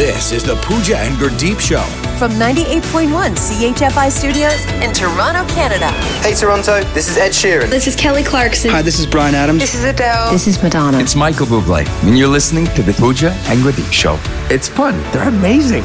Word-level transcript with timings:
This 0.00 0.32
is 0.32 0.42
the 0.42 0.56
Pooja 0.62 0.96
and 0.96 1.14
Gurdeep 1.16 1.60
Show. 1.60 1.82
From 2.16 2.30
98.1 2.40 3.36
CHFI 3.36 4.10
Studios 4.10 4.64
in 4.82 4.94
Toronto, 4.94 5.46
Canada. 5.52 5.88
Hey 6.22 6.32
Toronto, 6.32 6.82
this 6.94 7.10
is 7.10 7.18
Ed 7.18 7.32
Sheeran. 7.32 7.68
This 7.68 7.86
is 7.86 7.96
Kelly 7.96 8.22
Clarkson. 8.22 8.70
Hi, 8.70 8.80
this 8.80 8.98
is 8.98 9.04
Bryan 9.04 9.34
Adams. 9.34 9.60
This 9.60 9.74
is 9.74 9.84
Adele. 9.84 10.32
This 10.32 10.46
is 10.46 10.62
Madonna. 10.62 10.98
It's 11.00 11.14
Michael 11.14 11.44
Bublé, 11.44 11.86
and 12.04 12.16
you're 12.16 12.28
listening 12.28 12.64
to 12.68 12.82
the 12.82 12.94
Pooja 12.94 13.32
and 13.48 13.60
Gurdeep 13.60 13.92
Show. 13.92 14.18
It's 14.48 14.70
fun. 14.70 14.98
They're 15.12 15.28
amazing. 15.28 15.84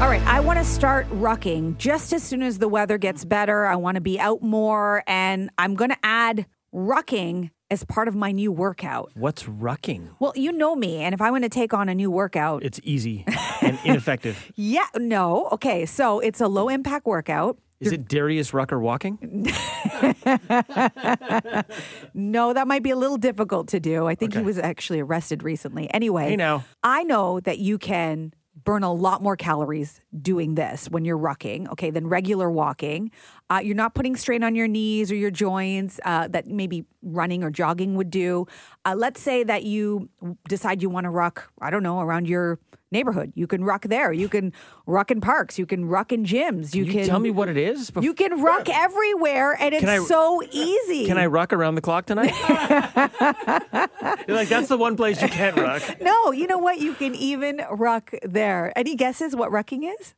All 0.00 0.08
right, 0.08 0.22
I 0.26 0.40
want 0.40 0.58
to 0.58 0.64
start 0.64 1.06
rucking 1.10 1.76
just 1.76 2.14
as 2.14 2.22
soon 2.22 2.40
as 2.40 2.56
the 2.56 2.68
weather 2.68 2.96
gets 2.96 3.26
better. 3.26 3.66
I 3.66 3.76
want 3.76 3.96
to 3.96 4.00
be 4.00 4.18
out 4.18 4.40
more, 4.40 5.04
and 5.06 5.50
I'm 5.58 5.74
going 5.74 5.90
to 5.90 5.98
add 6.02 6.46
rucking 6.74 7.50
as 7.70 7.84
part 7.84 8.08
of 8.08 8.14
my 8.14 8.30
new 8.32 8.52
workout. 8.52 9.10
What's 9.14 9.44
rucking? 9.44 10.10
Well, 10.20 10.32
you 10.36 10.52
know 10.52 10.76
me, 10.76 10.98
and 10.98 11.14
if 11.14 11.20
I 11.20 11.30
want 11.30 11.44
to 11.44 11.50
take 11.50 11.74
on 11.74 11.88
a 11.88 11.94
new 11.94 12.10
workout, 12.10 12.62
It's 12.62 12.80
easy 12.84 13.24
and 13.60 13.78
ineffective. 13.84 14.52
yeah, 14.56 14.86
no, 14.96 15.48
okay, 15.52 15.84
so 15.86 16.20
it's 16.20 16.40
a 16.40 16.48
low 16.48 16.68
impact 16.68 17.06
workout. 17.06 17.58
Is 17.78 17.92
it 17.92 18.08
Darius 18.08 18.54
Rucker 18.54 18.78
walking? 18.80 19.18
No, 22.14 22.52
that 22.52 22.66
might 22.66 22.82
be 22.82 22.90
a 22.90 22.96
little 22.96 23.18
difficult 23.18 23.68
to 23.68 23.80
do. 23.80 24.06
I 24.06 24.14
think 24.14 24.34
he 24.34 24.40
was 24.42 24.58
actually 24.58 25.00
arrested 25.00 25.42
recently. 25.42 25.92
Anyway, 25.92 26.30
Hey, 26.30 26.36
now. 26.36 26.64
I 26.82 27.02
know 27.04 27.40
that 27.40 27.58
you 27.58 27.78
can 27.78 28.32
burn 28.64 28.82
a 28.82 28.92
lot 28.92 29.22
more 29.22 29.36
calories 29.36 30.00
doing 30.22 30.54
this 30.54 30.88
when 30.88 31.04
you're 31.04 31.18
rucking, 31.18 31.68
okay, 31.72 31.90
than 31.90 32.06
regular 32.08 32.50
walking. 32.50 33.10
Uh, 33.48 33.60
you're 33.62 33.76
not 33.76 33.94
putting 33.94 34.16
strain 34.16 34.42
on 34.42 34.54
your 34.56 34.66
knees 34.66 35.12
or 35.12 35.14
your 35.14 35.30
joints 35.30 36.00
uh, 36.04 36.26
that 36.28 36.46
maybe 36.48 36.84
running 37.02 37.44
or 37.44 37.50
jogging 37.50 37.94
would 37.94 38.10
do. 38.10 38.46
Uh, 38.84 38.94
let's 38.96 39.20
say 39.20 39.44
that 39.44 39.62
you 39.62 40.08
decide 40.48 40.82
you 40.82 40.90
want 40.90 41.04
to 41.04 41.10
ruck, 41.10 41.50
I 41.60 41.70
don't 41.70 41.82
know, 41.84 42.00
around 42.00 42.26
your 42.28 42.58
neighborhood. 42.90 43.32
You 43.36 43.46
can 43.46 43.62
ruck 43.62 43.82
there. 43.82 44.12
You 44.12 44.28
can 44.28 44.52
ruck 44.86 45.10
in 45.12 45.20
parks. 45.20 45.58
You 45.60 45.66
can 45.66 45.84
ruck 45.84 46.10
in 46.12 46.24
gyms. 46.24 46.74
You, 46.74 46.84
Can 46.86 46.94
can 46.94 47.06
tell 47.06 47.18
me 47.20 47.30
what 47.30 47.48
it 47.48 47.56
is? 47.56 47.90
bef- 47.92 48.02
You 48.02 48.14
can 48.14 48.42
ruck 48.42 48.68
everywhere, 48.68 49.56
and 49.60 49.74
it's 49.74 49.84
I- 49.84 49.98
so 49.98 50.42
easy. 50.50 51.06
Can 51.06 51.18
I 51.18 51.26
ruck 51.26 51.52
around 51.52 51.74
the 51.76 51.80
clock 51.82 52.06
tonight? 52.06 52.32
You're 54.26 54.36
like, 54.36 54.48
that's 54.48 54.68
the 54.68 54.76
one 54.78 54.96
place 54.96 55.20
you 55.22 55.28
can't 55.28 55.56
ruck. 55.56 55.82
No, 56.00 56.30
you 56.32 56.46
know 56.46 56.58
what? 56.58 56.78
You 56.80 56.94
can 56.94 57.14
even 57.14 57.60
ruck 57.70 58.12
there. 58.22 58.72
Any 58.76 58.94
guesses 58.96 59.34
what 59.36 59.50
rucking 59.50 59.88
is? 60.00 60.14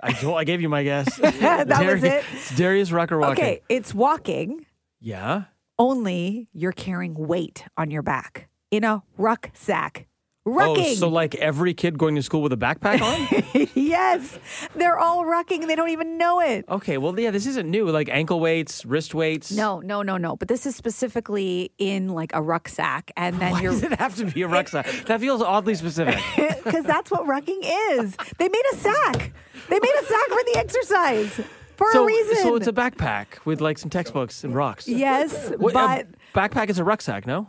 I 0.00 0.12
told, 0.12 0.36
I 0.38 0.44
gave 0.44 0.60
you 0.60 0.68
my 0.68 0.82
guess. 0.84 1.16
that 1.16 1.68
was 1.68 2.02
it. 2.04 2.24
It's 2.32 2.56
Darius 2.56 2.90
Rucker 2.92 3.18
walking. 3.18 3.44
Okay, 3.44 3.60
it's 3.68 3.94
walking, 3.94 4.66
Yeah. 5.00 5.44
only 5.78 6.48
you're 6.52 6.72
carrying 6.72 7.14
weight 7.14 7.64
on 7.76 7.90
your 7.90 8.02
back 8.02 8.48
in 8.70 8.82
a 8.84 9.02
rucksack. 9.16 10.07
Rucking. 10.48 10.92
Oh, 10.92 10.94
so 10.94 11.08
like 11.08 11.34
every 11.36 11.74
kid 11.74 11.98
going 11.98 12.14
to 12.16 12.22
school 12.22 12.40
with 12.42 12.52
a 12.52 12.56
backpack 12.56 13.02
on? 13.02 13.68
yes, 13.74 14.38
they're 14.74 14.98
all 14.98 15.24
rucking 15.24 15.60
and 15.60 15.68
they 15.70 15.76
don't 15.76 15.90
even 15.90 16.16
know 16.16 16.40
it. 16.40 16.64
okay, 16.68 16.96
well, 16.96 17.18
yeah, 17.20 17.30
this 17.30 17.46
isn't 17.46 17.70
new. 17.70 17.90
Like 17.90 18.08
ankle 18.08 18.40
weights, 18.40 18.84
wrist 18.86 19.14
weights. 19.14 19.52
No, 19.52 19.80
no, 19.80 20.02
no, 20.02 20.16
no. 20.16 20.36
But 20.36 20.48
this 20.48 20.64
is 20.64 20.74
specifically 20.74 21.70
in 21.78 22.08
like 22.08 22.34
a 22.34 22.40
rucksack, 22.42 23.10
and 23.16 23.38
then 23.38 23.52
Why 23.52 23.60
you're 23.62 23.72
does 23.72 23.82
it 23.82 23.92
have 23.98 24.16
to 24.16 24.24
be 24.24 24.42
a 24.42 24.48
rucksack? 24.48 24.86
That 25.08 25.20
feels 25.20 25.42
oddly 25.42 25.74
specific. 25.74 26.18
because 26.64 26.84
that's 26.84 27.10
what 27.10 27.24
rucking 27.26 27.60
is. 27.98 28.16
They 28.38 28.48
made 28.48 28.62
a 28.72 28.76
sack. 28.76 29.32
They 29.68 29.78
made 29.78 29.94
a 30.00 30.04
sack 30.04 30.26
for 30.28 30.42
the 30.44 30.54
exercise 30.56 31.40
for 31.76 31.86
so, 31.92 32.02
a 32.04 32.06
reason. 32.06 32.36
so 32.36 32.56
it's 32.56 32.66
a 32.66 32.72
backpack 32.72 33.44
with 33.44 33.60
like 33.60 33.78
some 33.78 33.90
textbooks 33.90 34.44
and 34.44 34.54
rocks. 34.54 34.88
yes, 34.88 35.50
What- 35.58 35.74
but 35.74 36.06
backpack 36.34 36.68
is 36.70 36.78
a 36.78 36.84
rucksack, 36.84 37.26
no? 37.26 37.46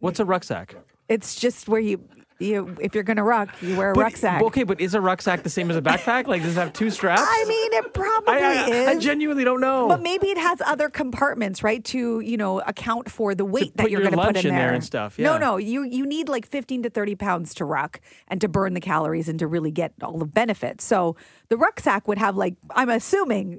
What's 0.00 0.20
a 0.20 0.24
rucksack? 0.24 0.74
it's 1.08 1.34
just 1.34 1.68
where 1.68 1.80
you 1.80 2.00
you 2.38 2.76
if 2.80 2.94
you're 2.94 3.04
gonna 3.04 3.22
ruck, 3.24 3.50
you 3.62 3.76
wear 3.76 3.90
a 3.90 3.94
But- 3.94 4.00
rucksack. 4.02 4.42
Okay, 4.42 4.62
but 4.64 4.80
is 4.80 4.94
a 4.94 5.00
rucksack 5.00 5.42
the 5.42 5.50
same 5.50 5.70
as 5.70 5.76
a 5.76 5.82
backpack? 5.82 6.26
Like, 6.26 6.42
does 6.42 6.56
it 6.56 6.60
have 6.60 6.72
two 6.72 6.90
straps? 6.90 7.22
I 7.24 7.44
mean, 7.46 7.72
it 7.74 7.94
probably 7.94 8.34
I, 8.34 8.38
I, 8.38 8.70
is. 8.70 8.88
I 8.88 8.98
genuinely 8.98 9.44
don't 9.44 9.60
know. 9.60 9.88
But 9.88 10.02
maybe 10.02 10.28
it 10.28 10.38
has 10.38 10.60
other 10.62 10.88
compartments, 10.88 11.62
right? 11.62 11.84
To 11.86 12.20
you 12.20 12.36
know 12.36 12.60
account 12.60 13.10
for 13.10 13.34
the 13.34 13.44
weight 13.44 13.76
that 13.76 13.90
you're 13.90 14.00
your 14.00 14.10
going 14.10 14.20
to 14.20 14.26
put 14.26 14.36
in 14.44 14.46
in 14.50 14.54
there 14.54 14.66
there 14.68 14.74
and 14.74 14.84
stuff, 14.84 15.18
No, 15.18 15.32
yeah. 15.34 15.38
no, 15.38 15.56
you 15.56 15.82
you 15.84 16.06
need 16.06 16.28
like 16.28 16.46
15 16.46 16.84
to 16.84 16.90
30 16.90 17.14
pounds 17.16 17.54
to 17.54 17.64
ruck 17.64 18.00
and 18.28 18.40
to 18.40 18.48
burn 18.48 18.74
the 18.74 18.80
calories 18.80 19.28
and 19.28 19.38
to 19.38 19.46
really 19.46 19.70
get 19.70 19.92
all 20.02 20.18
the 20.18 20.26
benefits. 20.26 20.84
So 20.84 21.16
the 21.48 21.56
rucksack 21.56 22.08
would 22.08 22.18
have 22.18 22.36
like 22.36 22.54
I'm 22.74 22.88
assuming 22.88 23.58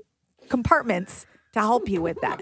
compartments 0.49 1.25
to 1.53 1.59
help 1.59 1.87
you 1.89 2.01
with 2.01 2.17
that. 2.21 2.41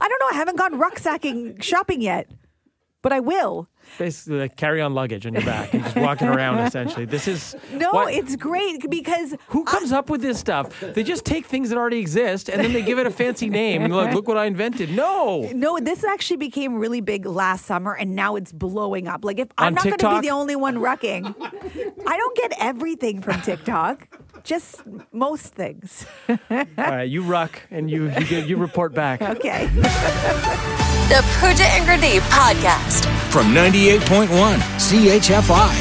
I 0.00 0.08
don't 0.08 0.20
know. 0.20 0.28
I 0.30 0.34
haven't 0.34 0.56
gone 0.56 0.74
rucksacking 0.78 1.62
shopping 1.62 2.00
yet, 2.02 2.30
but 3.02 3.12
I 3.12 3.20
will. 3.20 3.68
Basically, 3.98 4.38
like 4.40 4.56
carry 4.56 4.82
on 4.82 4.92
luggage 4.92 5.24
on 5.26 5.32
your 5.32 5.44
back 5.44 5.72
and 5.72 5.82
just 5.82 5.96
walking 5.96 6.28
around. 6.28 6.58
Essentially, 6.66 7.06
this 7.06 7.26
is 7.26 7.56
No, 7.72 7.90
what- 7.92 8.12
it's 8.12 8.36
great 8.36 8.88
because 8.90 9.34
who 9.48 9.64
comes 9.64 9.92
up 9.92 10.10
with 10.10 10.20
this 10.20 10.38
stuff? 10.38 10.78
They 10.80 11.02
just 11.02 11.24
take 11.24 11.46
things 11.46 11.70
that 11.70 11.78
already 11.78 11.98
exist 12.00 12.48
and 12.50 12.62
then 12.62 12.72
they 12.74 12.82
give 12.82 12.98
it 12.98 13.06
a 13.06 13.10
fancy 13.10 13.48
name 13.48 13.82
and 13.82 13.94
like, 13.96 14.14
look 14.14 14.28
what 14.28 14.36
I 14.36 14.44
invented. 14.44 14.90
No. 14.90 15.48
No, 15.54 15.78
this 15.78 16.04
actually 16.04 16.36
became 16.36 16.74
really 16.76 17.00
big 17.00 17.24
last 17.24 17.64
summer, 17.64 17.94
and 17.94 18.14
now 18.14 18.36
it's 18.36 18.52
blowing 18.52 19.08
up. 19.08 19.24
Like, 19.24 19.38
if 19.38 19.48
I'm 19.56 19.74
not 19.74 19.84
going 19.84 19.96
to 19.96 20.10
be 20.20 20.28
the 20.28 20.30
only 20.34 20.56
one 20.56 20.76
rucking, 20.76 21.34
I 22.06 22.16
don't 22.16 22.36
get 22.36 22.52
everything 22.60 23.22
from 23.22 23.40
TikTok, 23.40 24.08
just 24.44 24.82
most 25.12 25.54
things. 25.54 26.04
All 26.28 26.36
right, 26.76 27.08
you 27.08 27.22
ruck 27.22 27.62
and 27.70 27.90
you 27.90 28.10
you, 28.10 28.24
get, 28.26 28.46
you 28.48 28.56
report 28.58 28.92
back. 28.92 29.22
Okay. 29.38 29.68
The 31.08 31.24
Pooja 31.40 31.64
and 31.64 31.86
Gurdeep 31.88 32.20
podcast. 32.28 33.06
From 33.30 33.46
98.1 33.54 34.28
CHFI. 34.76 35.72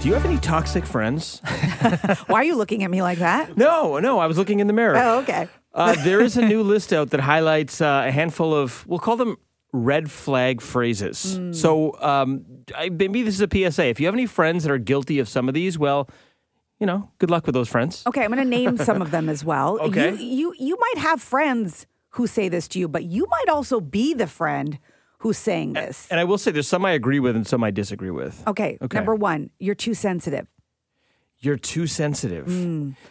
Do 0.00 0.08
you 0.08 0.14
have 0.14 0.24
any 0.24 0.38
toxic 0.38 0.86
friends? 0.86 1.40
Why 2.26 2.40
are 2.40 2.44
you 2.44 2.56
looking 2.56 2.82
at 2.82 2.90
me 2.90 3.02
like 3.02 3.18
that? 3.18 3.58
No, 3.58 3.98
no. 3.98 4.18
I 4.18 4.26
was 4.26 4.38
looking 4.38 4.60
in 4.60 4.68
the 4.68 4.72
mirror. 4.72 4.96
Oh, 4.96 5.18
okay. 5.18 5.48
Uh, 5.74 6.02
there 6.02 6.22
is 6.22 6.38
a 6.38 6.42
new 6.42 6.62
list 6.62 6.94
out 6.94 7.10
that 7.10 7.20
highlights 7.20 7.82
uh, 7.82 8.04
a 8.06 8.10
handful 8.10 8.54
of, 8.54 8.86
we'll 8.86 9.00
call 9.00 9.18
them 9.18 9.36
red 9.74 10.10
flag 10.10 10.62
phrases. 10.62 11.36
Hmm. 11.36 11.52
So 11.52 11.94
um, 12.00 12.46
I, 12.74 12.88
maybe 12.88 13.22
this 13.22 13.38
is 13.38 13.42
a 13.42 13.48
PSA. 13.52 13.84
If 13.88 14.00
you 14.00 14.06
have 14.06 14.14
any 14.14 14.24
friends 14.24 14.64
that 14.64 14.72
are 14.72 14.78
guilty 14.78 15.18
of 15.18 15.28
some 15.28 15.46
of 15.46 15.52
these, 15.52 15.78
well, 15.78 16.08
you 16.78 16.86
know, 16.86 17.10
good 17.18 17.30
luck 17.30 17.44
with 17.44 17.54
those 17.54 17.68
friends. 17.68 18.02
Okay, 18.06 18.24
I'm 18.24 18.32
going 18.32 18.42
to 18.42 18.48
name 18.48 18.78
some 18.78 19.02
of 19.02 19.10
them 19.10 19.28
as 19.28 19.44
well. 19.44 19.78
Okay. 19.90 20.14
You, 20.14 20.54
you 20.54 20.54
you 20.58 20.76
might 20.80 21.02
have 21.02 21.20
friends 21.20 21.86
who 22.10 22.26
say 22.26 22.48
this 22.48 22.68
to 22.68 22.78
you, 22.78 22.88
but 22.88 23.04
you 23.04 23.26
might 23.30 23.48
also 23.48 23.80
be 23.80 24.14
the 24.14 24.26
friend 24.26 24.78
who's 25.18 25.38
saying 25.38 25.74
this. 25.74 26.08
And 26.10 26.18
I 26.18 26.24
will 26.24 26.38
say 26.38 26.50
there's 26.50 26.66
some 26.68 26.84
I 26.84 26.92
agree 26.92 27.20
with 27.20 27.36
and 27.36 27.46
some 27.46 27.62
I 27.62 27.70
disagree 27.70 28.10
with. 28.10 28.42
Okay, 28.46 28.78
Okay. 28.82 28.96
number 28.96 29.14
one, 29.14 29.50
you're 29.58 29.74
too 29.74 29.94
sensitive. 29.94 30.46
You're 31.42 31.56
too 31.56 31.86
sensitive. 31.86 32.48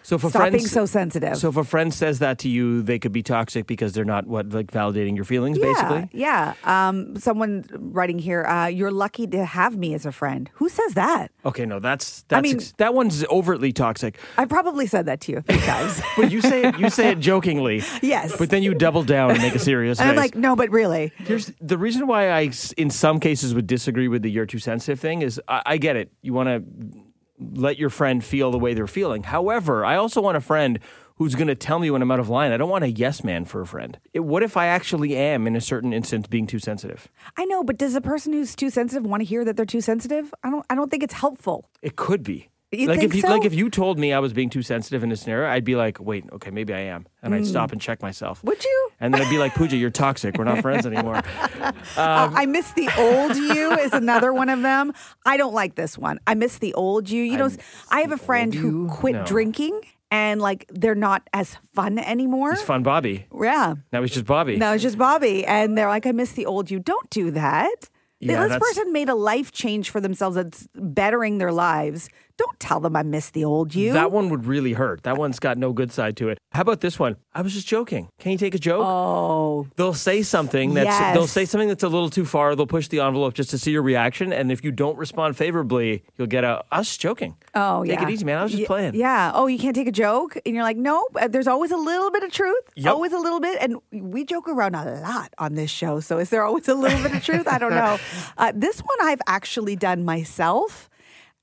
So 0.04 0.16
if 0.16 0.24
a. 0.24 0.30
Stop 0.30 0.42
friend 0.42 0.54
being 0.54 0.68
so 0.68 0.86
sensitive. 0.86 1.36
So 1.38 1.50
if 1.50 1.58
a 1.58 1.64
friend 1.64 1.92
says 1.92 2.20
that 2.20 2.38
to 2.40 2.50
you, 2.50 2.84
they 2.84 3.00
could 3.00 3.12
be 3.12 3.24
toxic 3.24 3.66
because 3.66 3.94
they're 3.94 4.06
not 4.06 4.28
what 4.28 4.50
like 4.50 4.68
validating 4.68 5.16
your 5.16 5.26
feelings, 5.26 5.58
basically. 5.58 6.10
Yeah. 6.14 6.54
Um, 6.64 7.16
someone 7.16 7.66
writing 7.74 8.20
here, 8.20 8.46
uh, 8.46 8.68
you're 8.68 8.92
lucky 8.92 9.26
to 9.28 9.46
have 9.46 9.76
me 9.76 9.96
as 9.96 10.06
a 10.06 10.12
friend. 10.12 10.48
Who 10.54 10.70
says 10.70 10.94
that? 10.94 11.32
Okay, 11.44 11.66
no, 11.66 11.80
that's 11.80 12.22
that's 12.28 12.38
I 12.38 12.42
mean- 12.42 12.58
ex- 12.58 12.74
that 12.74 12.94
one's 12.94 13.26
overtly 13.30 13.74
toxic. 13.74 14.20
I 14.38 14.46
probably 14.46 14.86
said 14.86 15.08
that 15.08 15.22
to 15.22 15.32
you 15.32 15.38
a 15.40 15.42
few 15.42 15.62
times. 15.62 16.00
But 16.16 16.32
you 16.32 16.42
say 16.42 16.68
it 16.68 16.78
you 16.78 16.92
say 16.92 17.10
it 17.10 17.20
jokingly. 17.32 17.82
Yes. 18.04 18.38
But 18.38 18.52
then 18.52 18.62
you 18.62 18.76
double 18.76 19.04
down 19.04 19.32
and 19.32 19.42
make 19.42 19.56
a 19.56 19.60
serious 19.60 20.00
and 20.00 20.08
I'm 20.10 20.16
like, 20.16 20.36
no, 20.36 20.56
but 20.56 20.70
really. 20.70 21.12
Here's 21.18 21.52
the 21.60 21.78
reason 21.80 22.06
why 22.06 22.30
I, 22.30 22.52
in 22.78 22.92
some 22.92 23.20
cases, 23.20 23.56
would 23.56 23.66
disagree 23.66 24.08
with 24.08 24.22
the 24.22 24.30
"you're 24.30 24.46
too 24.46 24.60
sensitive" 24.60 25.00
thing. 25.00 25.24
Is 25.24 25.42
I, 25.48 25.64
I 25.66 25.78
get 25.78 25.96
it. 25.96 26.12
You 26.22 26.34
want 26.34 26.50
to 26.50 27.00
let 27.40 27.78
your 27.78 27.90
friend 27.90 28.24
feel 28.24 28.52
the 28.52 28.60
way 28.60 28.74
they're 28.74 28.88
feeling. 28.88 29.24
However, 29.24 29.86
I 29.86 29.96
also 29.96 30.22
want 30.22 30.38
a 30.38 30.42
friend 30.42 30.80
who's 31.16 31.36
going 31.36 31.48
to 31.48 31.56
tell 31.56 31.80
me 31.80 31.92
when 31.92 32.02
I'm 32.02 32.12
out 32.12 32.20
of 32.20 32.30
line. 32.30 32.52
I 32.52 32.58
don't 32.58 32.70
want 32.70 32.86
a 32.86 32.90
yes 32.90 33.24
man 33.24 33.46
for 33.46 33.62
a 33.62 33.68
friend. 33.68 34.00
It, 34.14 34.22
what 34.22 34.42
if 34.42 34.56
I 34.56 34.68
actually 34.68 35.16
am, 35.16 35.48
in 35.48 35.56
a 35.56 35.62
certain 35.62 35.94
instance, 35.94 36.28
being 36.28 36.48
too 36.48 36.60
sensitive? 36.60 37.10
I 37.38 37.46
know, 37.46 37.64
but 37.64 37.78
does 37.78 37.96
a 37.96 38.02
person 38.02 38.34
who's 38.34 38.56
too 38.56 38.70
sensitive 38.70 39.06
want 39.06 39.22
to 39.22 39.26
hear 39.26 39.44
that 39.46 39.58
they're 39.58 39.66
too 39.66 39.82
sensitive? 39.82 40.34
I 40.44 40.50
don't. 40.50 40.66
I 40.70 40.76
don't 40.76 40.90
think 40.90 41.04
it's 41.04 41.14
helpful. 41.14 41.70
It 41.82 41.96
could 41.96 42.24
be. 42.24 42.50
You 42.72 42.88
like 42.88 43.02
if 43.02 43.16
you, 43.16 43.22
so? 43.22 43.30
like 43.30 43.46
if 43.46 43.54
you 43.54 43.70
told 43.72 43.98
me 43.98 44.14
I 44.14 44.20
was 44.20 44.32
being 44.32 44.50
too 44.52 44.62
sensitive 44.62 45.02
in 45.02 45.10
this 45.10 45.22
scenario, 45.22 45.50
I'd 45.50 45.66
be 45.66 45.76
like, 45.76 46.00
wait, 46.00 46.26
okay, 46.34 46.52
maybe 46.52 46.72
I 46.72 46.82
am, 46.82 47.08
and 47.24 47.34
I'd 47.34 47.48
stop 47.48 47.72
and 47.72 47.82
check 47.82 48.02
myself. 48.04 48.42
Mm. 48.42 48.46
Would 48.46 48.64
you? 48.64 48.90
And 49.00 49.12
then 49.14 49.22
I'd 49.24 49.30
be 49.30 49.40
like, 49.40 49.56
Pooja, 49.56 49.76
you're 49.76 49.90
toxic. 49.90 50.38
We're 50.38 50.44
not 50.44 50.60
friends 50.62 50.86
anymore. 50.86 51.24
Uh, 51.56 51.72
I 51.98 52.46
miss 52.46 52.72
the 52.74 52.88
old 52.98 53.36
you 53.36 53.72
is 53.80 53.94
another 53.94 54.32
one 54.34 54.50
of 54.50 54.62
them. 54.62 54.94
I 55.26 55.38
don't 55.38 55.54
like 55.54 55.76
this 55.76 55.98
one. 55.98 56.20
I 56.28 56.36
miss 56.36 56.60
the 56.60 56.74
old 56.76 57.10
you. 57.10 57.24
You 57.24 57.38
know, 57.38 57.50
I 57.90 58.02
have 58.02 58.12
a 58.12 58.18
friend 58.18 58.54
who 58.54 58.88
quit 58.88 59.16
No. 59.16 59.26
drinking 59.26 59.82
and 60.12 60.42
like 60.42 60.66
they're 60.70 60.96
not 60.96 61.28
as 61.34 61.58
fun 61.74 61.98
anymore. 61.98 62.52
He's 62.52 62.62
fun, 62.62 62.84
Bobby. 62.84 63.26
Yeah. 63.42 63.76
Now 63.92 64.02
he's 64.02 64.12
just 64.12 64.26
Bobby. 64.26 64.58
No, 64.58 64.74
it's 64.74 64.84
just 64.84 64.98
Bobby. 64.98 65.46
And 65.46 65.78
they're 65.78 65.88
like, 65.88 66.06
I 66.06 66.12
miss 66.12 66.34
the 66.34 66.46
old 66.46 66.70
you. 66.70 66.80
Don't 66.80 67.10
do 67.10 67.32
that. 67.32 67.90
Yeah, 68.22 68.48
this 68.48 68.58
person 68.60 68.92
made 68.92 69.08
a 69.08 69.16
life 69.16 69.54
change 69.54 69.92
for 69.92 70.02
themselves 70.02 70.36
that's 70.36 70.68
bettering 70.76 71.38
their 71.38 71.54
lives. 71.54 72.10
Don't 72.40 72.60
tell 72.60 72.80
them 72.80 72.96
I 72.96 73.04
miss 73.04 73.30
the 73.30 73.44
old 73.44 73.76
you. 73.76 73.94
That 73.94 74.12
one 74.12 74.30
would 74.30 74.46
really 74.48 74.74
hurt. 74.74 75.04
That 75.04 75.18
one's 75.18 75.40
got 75.40 75.58
no 75.58 75.74
good 75.74 75.92
side 75.92 76.16
to 76.18 76.30
it. 76.30 76.40
How 76.54 76.62
about 76.62 76.80
this 76.82 76.98
one? 76.98 77.18
I 77.36 77.42
was 77.42 77.54
just 77.54 77.68
joking. 77.68 78.08
Can 78.20 78.32
you 78.32 78.38
take 78.38 78.56
a 78.56 78.60
joke? 78.60 78.82
oh, 78.86 79.68
They'll 79.76 79.94
say 79.94 80.24
something 80.24 80.74
that's 80.74 80.86
Yes. 80.88 81.14
they'll 81.14 81.28
say 81.28 81.46
something 81.46 81.68
that's 81.68 81.84
a 81.84 81.90
little 81.90 82.10
too 82.10 82.26
far. 82.26 82.56
They'll 82.56 82.66
push 82.66 82.88
the 82.88 83.02
envelope 83.02 83.34
just 83.36 83.50
to 83.52 83.58
see 83.58 83.72
your 83.72 83.82
reaction, 83.84 84.32
and 84.34 84.52
if 84.52 84.64
you 84.64 84.72
don't 84.72 84.98
respond 84.98 85.38
favorably, 85.38 86.04
you'll 86.18 86.28
get 86.28 86.44
a. 86.44 86.64
I 86.72 86.80
was 86.80 86.88
just 86.88 87.02
joking. 87.02 87.36
oh, 87.56 87.84
Take 87.84 88.00
yeah. 88.00 88.08
it 88.08 88.10
easy, 88.12 88.26
man. 88.26 88.38
I 88.40 88.44
was 88.44 88.52
just 88.52 88.62
Ye- 88.62 88.66
playing. 88.68 88.96
Yeah. 88.96 89.32
Oh, 89.36 89.48
you 89.48 89.60
can't 89.60 89.76
take 89.76 89.88
a 89.88 89.92
joke, 89.92 90.38
and 90.46 90.56
you're 90.56 90.64
like, 90.64 90.78
no. 90.78 91.06
uh, 91.20 91.28
There's 91.28 91.48
always 91.48 91.72
a 91.72 91.78
little 91.78 92.10
bit 92.10 92.24
of 92.24 92.32
truth. 92.32 92.64
Yep. 92.76 92.94
Always 92.94 93.14
a 93.14 93.20
little 93.20 93.40
bit, 93.42 93.58
and 93.62 93.76
we 93.92 94.24
joke 94.26 94.48
around 94.48 94.76
a 94.76 95.00
lot 95.02 95.34
on 95.38 95.56
this 95.56 95.70
show. 95.70 96.00
So 96.00 96.18
is 96.20 96.30
there 96.30 96.44
always 96.44 96.68
a 96.70 96.74
little 96.76 97.02
bit 97.04 97.14
of 97.14 97.24
truth? 97.24 97.48
I 97.48 97.58
don't 97.60 97.72
know. 97.76 97.98
Uh, 98.38 98.54
this 98.56 98.80
one 98.80 98.98
I've 99.02 99.20
actually 99.28 99.76
done 99.76 100.06
myself, 100.06 100.89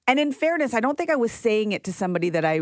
and 0.06 0.18
in 0.18 0.32
fairness, 0.32 0.74
I 0.74 0.80
don't 0.80 0.96
think 0.96 1.10
I 1.10 1.16
was 1.16 1.32
saying 1.32 1.72
it 1.72 1.84
to 1.84 1.92
somebody 1.92 2.30
that 2.30 2.44
I 2.44 2.60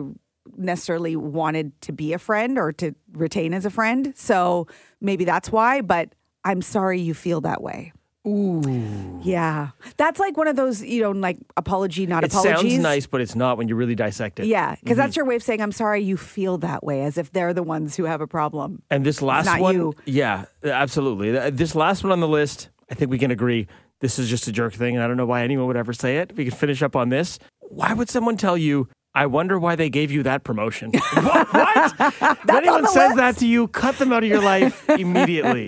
necessarily 0.56 1.16
wanted 1.16 1.80
to 1.82 1.92
be 1.92 2.12
a 2.12 2.18
friend 2.18 2.58
or 2.58 2.72
to 2.74 2.94
retain 3.12 3.54
as 3.54 3.64
a 3.64 3.70
friend. 3.70 4.12
So 4.16 4.66
maybe 5.00 5.24
that's 5.24 5.50
why. 5.50 5.80
But 5.80 6.14
I'm 6.44 6.62
sorry 6.62 7.00
you 7.00 7.14
feel 7.14 7.40
that 7.42 7.62
way. 7.62 7.92
Ooh. 8.26 9.20
Yeah. 9.22 9.70
That's 9.98 10.18
like 10.18 10.36
one 10.38 10.48
of 10.48 10.56
those, 10.56 10.82
you 10.82 11.02
know, 11.02 11.10
like 11.10 11.36
apology, 11.58 12.06
not 12.06 12.24
It 12.24 12.32
apologies. 12.32 12.72
sounds 12.72 12.82
nice, 12.82 13.06
but 13.06 13.20
it's 13.20 13.34
not 13.34 13.58
when 13.58 13.68
you 13.68 13.76
really 13.76 13.94
dissect 13.94 14.40
it. 14.40 14.46
Yeah, 14.46 14.76
because 14.80 14.96
that's 14.96 15.10
mm-hmm. 15.10 15.18
your 15.20 15.26
way 15.26 15.36
of 15.36 15.42
saying 15.42 15.60
I'm 15.60 15.72
sorry 15.72 16.02
you 16.02 16.16
feel 16.16 16.56
that 16.58 16.82
way, 16.82 17.02
as 17.02 17.18
if 17.18 17.32
they're 17.32 17.52
the 17.52 17.62
ones 17.62 17.96
who 17.96 18.04
have 18.04 18.22
a 18.22 18.26
problem. 18.26 18.82
And 18.90 19.04
this 19.04 19.20
last 19.20 19.60
one, 19.60 19.74
you. 19.74 19.94
yeah, 20.06 20.46
absolutely. 20.64 21.50
This 21.50 21.74
last 21.74 22.02
one 22.02 22.12
on 22.12 22.20
the 22.20 22.28
list, 22.28 22.70
I 22.90 22.94
think 22.94 23.10
we 23.10 23.18
can 23.18 23.30
agree. 23.30 23.68
This 24.00 24.18
is 24.18 24.28
just 24.28 24.46
a 24.48 24.52
jerk 24.52 24.74
thing, 24.74 24.96
and 24.96 25.04
I 25.04 25.08
don't 25.08 25.16
know 25.16 25.26
why 25.26 25.42
anyone 25.42 25.66
would 25.66 25.76
ever 25.76 25.92
say 25.92 26.18
it. 26.18 26.36
We 26.36 26.44
can 26.44 26.54
finish 26.54 26.82
up 26.82 26.94
on 26.96 27.08
this. 27.08 27.38
Why 27.60 27.92
would 27.94 28.10
someone 28.10 28.36
tell 28.36 28.58
you? 28.58 28.88
I 29.14 29.26
wonder 29.26 29.58
why 29.58 29.76
they 29.76 29.88
gave 29.90 30.10
you 30.10 30.24
that 30.24 30.42
promotion. 30.42 30.90
what? 31.14 31.52
what? 31.54 31.94
if 32.00 32.50
anyone 32.50 32.86
says 32.88 33.10
list? 33.10 33.16
that 33.16 33.36
to 33.38 33.46
you, 33.46 33.68
cut 33.68 33.96
them 33.98 34.12
out 34.12 34.24
of 34.24 34.28
your 34.28 34.42
life 34.42 34.88
immediately. 34.90 35.66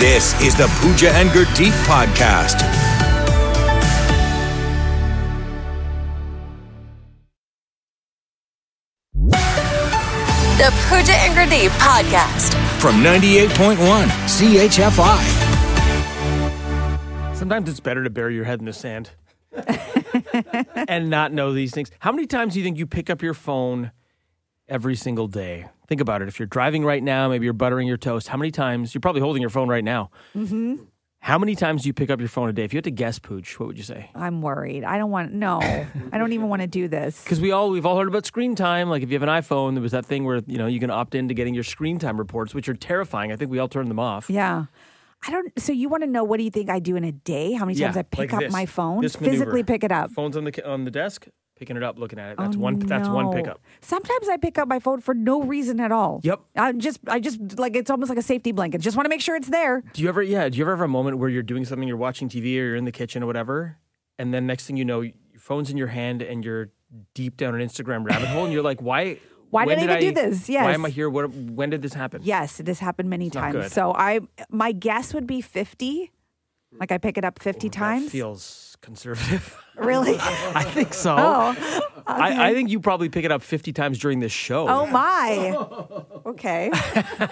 This 0.00 0.40
is 0.40 0.56
the 0.56 0.66
Pooja 0.80 1.12
and 1.12 1.28
Gurdeep 1.30 1.72
podcast. 1.84 2.58
The 10.60 10.70
Pooja 10.88 11.12
and 11.12 11.34
Gurdeep 11.34 11.70
podcast. 11.78 12.54
From 12.80 12.96
98.1 12.96 13.76
CHFI. 14.26 15.39
Sometimes 17.50 17.68
it's 17.68 17.80
better 17.80 18.04
to 18.04 18.10
bury 18.10 18.36
your 18.36 18.44
head 18.44 18.60
in 18.60 18.64
the 18.64 18.72
sand 18.72 19.10
and 20.88 21.10
not 21.10 21.32
know 21.32 21.52
these 21.52 21.72
things. 21.72 21.90
How 21.98 22.12
many 22.12 22.28
times 22.28 22.52
do 22.52 22.60
you 22.60 22.64
think 22.64 22.78
you 22.78 22.86
pick 22.86 23.10
up 23.10 23.22
your 23.22 23.34
phone 23.34 23.90
every 24.68 24.94
single 24.94 25.26
day? 25.26 25.66
Think 25.88 26.00
about 26.00 26.22
it. 26.22 26.28
If 26.28 26.38
you're 26.38 26.46
driving 26.46 26.84
right 26.84 27.02
now, 27.02 27.28
maybe 27.28 27.46
you're 27.46 27.52
buttering 27.52 27.88
your 27.88 27.96
toast. 27.96 28.28
How 28.28 28.36
many 28.36 28.52
times? 28.52 28.94
You're 28.94 29.00
probably 29.00 29.20
holding 29.20 29.40
your 29.40 29.50
phone 29.50 29.68
right 29.68 29.82
now. 29.82 30.12
Mm-hmm. 30.36 30.76
How 31.18 31.40
many 31.40 31.56
times 31.56 31.82
do 31.82 31.88
you 31.88 31.92
pick 31.92 32.08
up 32.08 32.20
your 32.20 32.28
phone 32.28 32.48
a 32.48 32.52
day? 32.52 32.62
If 32.62 32.72
you 32.72 32.76
had 32.76 32.84
to 32.84 32.92
guess, 32.92 33.18
Pooch, 33.18 33.58
what 33.58 33.66
would 33.66 33.76
you 33.76 33.82
say? 33.82 34.12
I'm 34.14 34.42
worried. 34.42 34.84
I 34.84 34.96
don't 34.96 35.10
want. 35.10 35.32
No, 35.32 35.58
I 35.60 36.18
don't 36.18 36.32
even 36.32 36.48
want 36.48 36.62
to 36.62 36.68
do 36.68 36.86
this. 36.86 37.20
Because 37.24 37.40
we 37.40 37.50
all 37.50 37.70
we've 37.70 37.84
all 37.84 37.98
heard 37.98 38.06
about 38.06 38.26
screen 38.26 38.54
time. 38.54 38.88
Like 38.88 39.02
if 39.02 39.10
you 39.10 39.18
have 39.18 39.24
an 39.24 39.28
iPhone, 39.28 39.74
there 39.74 39.82
was 39.82 39.90
that 39.90 40.06
thing 40.06 40.22
where 40.22 40.40
you 40.46 40.56
know 40.56 40.68
you 40.68 40.78
can 40.78 40.92
opt 40.92 41.16
into 41.16 41.34
getting 41.34 41.54
your 41.54 41.64
screen 41.64 41.98
time 41.98 42.16
reports, 42.16 42.54
which 42.54 42.68
are 42.68 42.74
terrifying. 42.74 43.32
I 43.32 43.36
think 43.36 43.50
we 43.50 43.58
all 43.58 43.66
turned 43.66 43.90
them 43.90 43.98
off. 43.98 44.30
Yeah. 44.30 44.66
I 45.26 45.30
don't. 45.30 45.52
So 45.60 45.72
you 45.72 45.88
want 45.88 46.02
to 46.02 46.06
know 46.08 46.24
what 46.24 46.38
do 46.38 46.44
you 46.44 46.50
think 46.50 46.70
I 46.70 46.78
do 46.78 46.96
in 46.96 47.04
a 47.04 47.12
day? 47.12 47.52
How 47.52 47.64
many 47.66 47.78
times 47.78 47.96
I 47.96 48.02
pick 48.02 48.18
like 48.18 48.32
up 48.32 48.40
this. 48.40 48.52
my 48.52 48.66
phone, 48.66 49.02
This 49.02 49.16
physically 49.16 49.62
pick 49.62 49.84
it 49.84 49.92
up? 49.92 50.10
Phone's 50.12 50.36
on 50.36 50.44
the 50.44 50.66
on 50.68 50.84
the 50.84 50.90
desk, 50.90 51.26
picking 51.56 51.76
it 51.76 51.82
up, 51.82 51.98
looking 51.98 52.18
at 52.18 52.32
it. 52.32 52.38
That's 52.38 52.56
Oh, 52.56 52.60
one. 52.60 52.78
That's 52.78 53.06
one 53.08 53.26
no. 53.26 53.32
pickup. 53.32 53.60
Sometimes 53.82 54.28
I 54.30 54.38
pick 54.38 54.56
up 54.56 54.66
my 54.66 54.78
phone 54.78 55.00
for 55.02 55.12
no 55.14 55.42
reason 55.42 55.78
at 55.78 55.92
all. 55.92 56.20
Yep. 56.24 56.40
I 56.56 56.72
just, 56.72 57.00
I 57.06 57.20
just 57.20 57.58
like 57.58 57.76
it's 57.76 57.90
almost 57.90 58.08
like 58.08 58.18
a 58.18 58.22
safety 58.22 58.52
blanket. 58.52 58.80
Just 58.80 58.96
want 58.96 59.04
to 59.04 59.10
make 59.10 59.20
sure 59.20 59.36
it's 59.36 59.50
there. 59.50 59.82
Do 59.92 60.02
you 60.02 60.08
ever, 60.08 60.22
yeah, 60.22 60.48
do 60.48 60.56
you 60.56 60.64
ever 60.64 60.72
have 60.74 60.80
a 60.80 60.88
moment 60.88 61.18
where 61.18 61.28
you're 61.28 61.42
doing 61.42 61.66
something, 61.66 61.86
you're 61.86 61.96
watching 61.98 62.28
TV 62.30 62.44
or 62.44 62.64
you're 62.64 62.76
in 62.76 62.86
the 62.86 62.92
kitchen 62.92 63.22
or 63.22 63.26
whatever, 63.26 63.76
and 64.18 64.32
then 64.32 64.46
next 64.46 64.66
thing 64.66 64.78
you 64.78 64.84
know, 64.86 65.02
your 65.02 65.12
phone's 65.38 65.68
in 65.70 65.76
your 65.76 65.88
hand 65.88 66.22
and 66.22 66.44
you're 66.46 66.70
deep 67.14 67.36
down 67.36 67.54
an 67.54 67.60
Instagram 67.66 68.04
rabbit 68.06 68.28
hole, 68.28 68.44
and 68.44 68.52
you're 68.54 68.62
like, 68.62 68.80
why? 68.80 69.18
Why 69.50 69.64
when 69.66 69.78
did 69.78 69.90
I 69.90 69.98
even 70.00 70.14
do 70.14 70.20
this? 70.30 70.48
Yes. 70.48 70.64
Why 70.64 70.72
am 70.72 70.84
I 70.84 70.90
here? 70.90 71.10
What? 71.10 71.30
When 71.34 71.70
did 71.70 71.82
this 71.82 71.92
happen? 71.94 72.22
Yes, 72.24 72.60
it 72.60 72.66
has 72.68 72.78
happened 72.78 73.10
many 73.10 73.26
not 73.26 73.52
times. 73.52 73.72
So 73.72 73.92
I, 73.92 74.20
my 74.48 74.72
guess 74.72 75.12
would 75.12 75.26
be 75.26 75.40
fifty. 75.40 76.12
Like 76.78 76.92
I 76.92 76.98
pick 76.98 77.18
it 77.18 77.24
up 77.24 77.40
fifty 77.42 77.68
That 77.68 77.76
times. 77.76 78.10
feels 78.10 78.76
conservative. 78.80 79.56
Really? 79.80 80.16
I 80.20 80.62
think 80.62 80.92
so. 80.92 81.16
oh. 81.18 81.54
I, 82.06 82.50
I 82.50 82.52
think 82.52 82.68
you 82.68 82.80
probably 82.80 83.08
pick 83.08 83.24
it 83.24 83.32
up 83.32 83.40
50 83.40 83.72
times 83.72 83.98
during 83.98 84.20
this 84.20 84.30
show. 84.32 84.68
Oh 84.68 84.84
my. 84.86 85.56
Okay. 86.26 86.70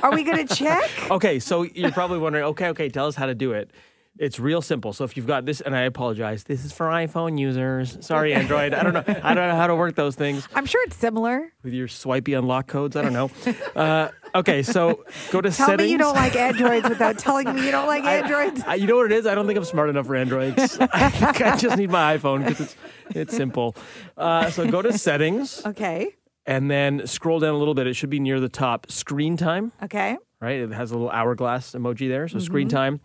Are 0.02 0.14
we 0.14 0.24
going 0.24 0.46
to 0.46 0.54
check? 0.54 0.90
Okay, 1.10 1.40
so 1.40 1.64
you're 1.64 1.92
probably 1.92 2.16
wondering, 2.16 2.44
okay, 2.46 2.68
okay, 2.68 2.88
tell 2.88 3.06
us 3.06 3.14
how 3.16 3.26
to 3.26 3.34
do 3.34 3.52
it. 3.52 3.70
It's 4.18 4.40
real 4.40 4.60
simple. 4.60 4.92
So 4.92 5.04
if 5.04 5.16
you've 5.16 5.26
got 5.26 5.44
this, 5.46 5.60
and 5.60 5.76
I 5.76 5.82
apologize, 5.82 6.44
this 6.44 6.64
is 6.64 6.72
for 6.72 6.86
iPhone 6.88 7.38
users. 7.38 7.96
Sorry, 8.04 8.34
Android. 8.34 8.74
I 8.74 8.82
don't 8.82 8.92
know. 8.92 9.04
I 9.22 9.34
don't 9.34 9.48
know 9.48 9.54
how 9.56 9.68
to 9.68 9.76
work 9.76 9.94
those 9.94 10.16
things 10.16 10.46
I'm 10.54 10.66
sure 10.66 10.82
it's 10.86 10.96
similar. 10.96 11.52
with 11.62 11.72
your 11.72 11.86
swipey 11.88 12.34
unlock 12.34 12.66
codes. 12.66 12.96
I 12.96 13.02
don't 13.02 13.12
know. 13.12 13.30
Uh, 13.76 14.08
okay, 14.34 14.62
so 14.62 15.04
go 15.30 15.40
to 15.40 15.50
settings. 15.52 15.56
Tell 15.56 15.66
settings. 15.68 15.86
me 15.86 15.92
you 15.92 15.98
don't 15.98 16.14
like 16.16 16.34
androids 16.34 16.88
without 16.88 17.18
telling 17.18 17.54
me 17.54 17.64
you 17.64 17.70
don't 17.70 17.86
like 17.86 18.04
androids. 18.18 18.62
I, 18.66 18.74
you 18.74 18.86
know 18.88 18.96
what 18.96 19.06
it 19.06 19.12
is? 19.12 19.26
I 19.26 19.34
don't 19.36 19.46
think 19.46 19.56
I'm 19.58 19.64
smart 19.64 19.88
enough 19.88 20.06
for 20.06 20.16
Androids. 20.16 20.78
I 20.92 21.10
think 21.10 21.40
I 21.42 21.56
just 21.56 21.76
need 21.76 21.90
my 21.90 22.16
iPhone 22.18 22.40
because 22.44 22.60
it's 22.60 22.76
it's 23.14 23.36
simple. 23.36 23.76
Uh, 24.16 24.50
so 24.50 24.68
go 24.68 24.82
to 24.82 24.98
settings 24.98 25.64
Okay. 25.64 26.14
and 26.44 26.68
then 26.70 27.06
scroll 27.06 27.38
down 27.38 27.54
a 27.54 27.58
little 27.58 27.74
bit. 27.74 27.86
It 27.86 27.94
should 27.94 28.10
be 28.10 28.20
near 28.20 28.40
the 28.40 28.48
top. 28.48 28.90
Screen 28.90 29.36
time, 29.36 29.70
Okay. 29.82 30.16
right? 30.40 30.58
It 30.60 30.72
has 30.72 30.90
a 30.90 30.94
little 30.94 31.10
hourglass 31.10 31.72
emoji 31.72 32.08
there. 32.08 32.26
So 32.26 32.36
Mm-hmm. 32.38 32.44
screen 32.44 32.68
time. 32.68 33.00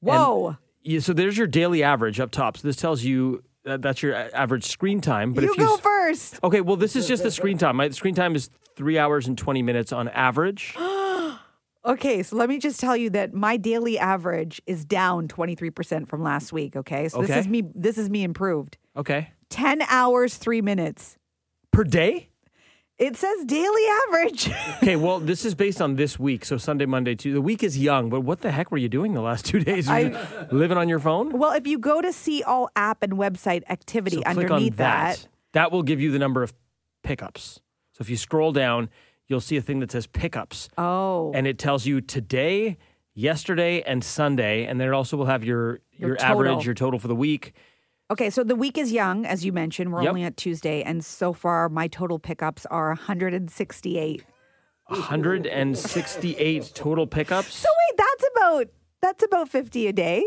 Whoa. 0.00 0.56
Yeah, 0.82 1.00
so 1.00 1.12
there's 1.12 1.36
your 1.36 1.46
daily 1.46 1.82
average 1.82 2.20
up 2.20 2.30
top. 2.30 2.56
So 2.58 2.68
this 2.68 2.76
tells 2.76 3.02
you 3.02 3.42
that 3.64 3.82
that's 3.82 4.02
your 4.02 4.14
average 4.14 4.64
screen 4.64 5.00
time. 5.00 5.32
But 5.32 5.44
you 5.44 5.50
if 5.50 5.58
you 5.58 5.64
go 5.64 5.76
first. 5.76 6.38
okay, 6.44 6.60
well 6.60 6.76
this 6.76 6.94
is 6.96 7.08
just 7.08 7.22
the 7.22 7.30
screen 7.30 7.58
time. 7.58 7.76
My 7.76 7.88
screen 7.90 8.14
time 8.14 8.36
is 8.36 8.50
three 8.76 8.98
hours 8.98 9.26
and 9.26 9.36
twenty 9.36 9.62
minutes 9.62 9.92
on 9.92 10.08
average. 10.08 10.74
Okay, 11.84 12.24
so 12.24 12.34
let 12.34 12.48
me 12.48 12.58
just 12.58 12.80
tell 12.80 12.96
you 12.96 13.10
that 13.10 13.32
my 13.32 13.56
daily 13.56 13.96
average 13.96 14.60
is 14.66 14.84
down 14.84 15.28
23% 15.28 16.08
from 16.08 16.20
last 16.20 16.52
week, 16.52 16.74
okay? 16.74 17.08
So 17.08 17.22
this 17.22 17.30
is 17.36 17.46
me 17.46 17.62
this 17.76 17.96
is 17.96 18.10
me 18.10 18.24
improved. 18.24 18.76
Okay, 18.96 19.30
10 19.50 19.82
hours 19.82 20.36
3 20.36 20.62
minutes. 20.62 21.16
per 21.70 21.84
day. 21.84 22.30
It 22.98 23.14
says 23.16 23.44
daily 23.44 23.82
average. 24.08 24.50
Okay, 24.82 24.96
well 24.96 25.18
this 25.20 25.44
is 25.44 25.54
based 25.54 25.80
on 25.82 25.96
this 25.96 26.18
week. 26.18 26.44
So 26.44 26.56
Sunday, 26.58 26.86
Monday, 26.86 27.14
Tuesday. 27.14 27.34
The 27.34 27.40
week 27.42 27.62
is 27.64 27.76
young, 27.78 28.08
but 28.08 28.20
what 28.20 28.40
the 28.40 28.50
heck 28.52 28.70
were 28.70 28.78
you 28.78 28.88
doing 28.88 29.14
the 29.14 29.20
last 29.20 29.44
two 29.50 29.58
days? 29.60 29.88
You 29.88 30.16
living 30.50 30.78
on 30.78 30.88
your 30.88 31.00
phone? 31.00 31.30
well, 31.38 31.52
if 31.52 31.66
you 31.66 31.78
go 31.78 32.00
to 32.00 32.12
see 32.12 32.42
all 32.42 32.68
app 32.76 33.02
and 33.02 33.14
website 33.14 33.62
activity 33.68 34.16
So 34.16 34.22
underneath 34.24 34.76
that. 34.76 35.16
that, 35.16 35.28
That 35.52 35.72
will 35.72 35.82
give 35.82 36.00
you 36.00 36.10
the 36.12 36.18
number 36.18 36.42
of 36.42 36.54
pickups. 37.02 37.60
So 37.92 38.02
if 38.02 38.10
you 38.10 38.16
scroll 38.16 38.52
down, 38.52 38.88
you'll 39.26 39.40
see 39.40 39.56
a 39.56 39.62
thing 39.62 39.80
that 39.80 39.90
says 39.90 40.06
pickups. 40.06 40.68
oh. 40.78 41.32
and 41.34 41.46
it 41.46 41.58
tells 41.58 41.84
you 41.86 42.00
today, 42.00 42.76
yesterday, 43.14 43.82
and 43.82 44.04
Sunday, 44.04 44.66
and 44.66 44.80
then 44.80 44.88
it 44.88 44.92
also 44.94 45.16
will 45.16 45.26
have 45.26 45.42
your 45.42 45.80
Your 45.92 46.10
your, 46.10 46.22
average, 46.22 46.64
your 46.64 46.74
total 46.74 46.98
for 47.00 47.08
the 47.08 47.16
week. 47.16 47.52
Okay, 48.10 48.30
so 48.30 48.44
the 48.44 48.54
week 48.54 48.78
is 48.78 48.92
young, 48.92 49.26
as 49.26 49.44
you 49.44 49.52
mentioned. 49.52 49.92
We're 49.92 50.02
Yep. 50.02 50.10
only 50.10 50.22
at 50.24 50.36
Tuesday, 50.36 50.82
and 50.82 51.04
so 51.04 51.32
far 51.32 51.68
my 51.68 51.88
total 51.88 52.18
pickups 52.20 52.64
are 52.66 52.88
168. 52.90 54.24
168 54.88 56.70
total 56.74 57.06
pickups. 57.06 57.52
So 57.54 57.68
wait, 57.68 57.98
that's 57.98 58.24
about 58.36 58.66
that's 59.02 59.24
about 59.24 59.48
50 59.48 59.88
a 59.88 59.92
day, 59.92 60.24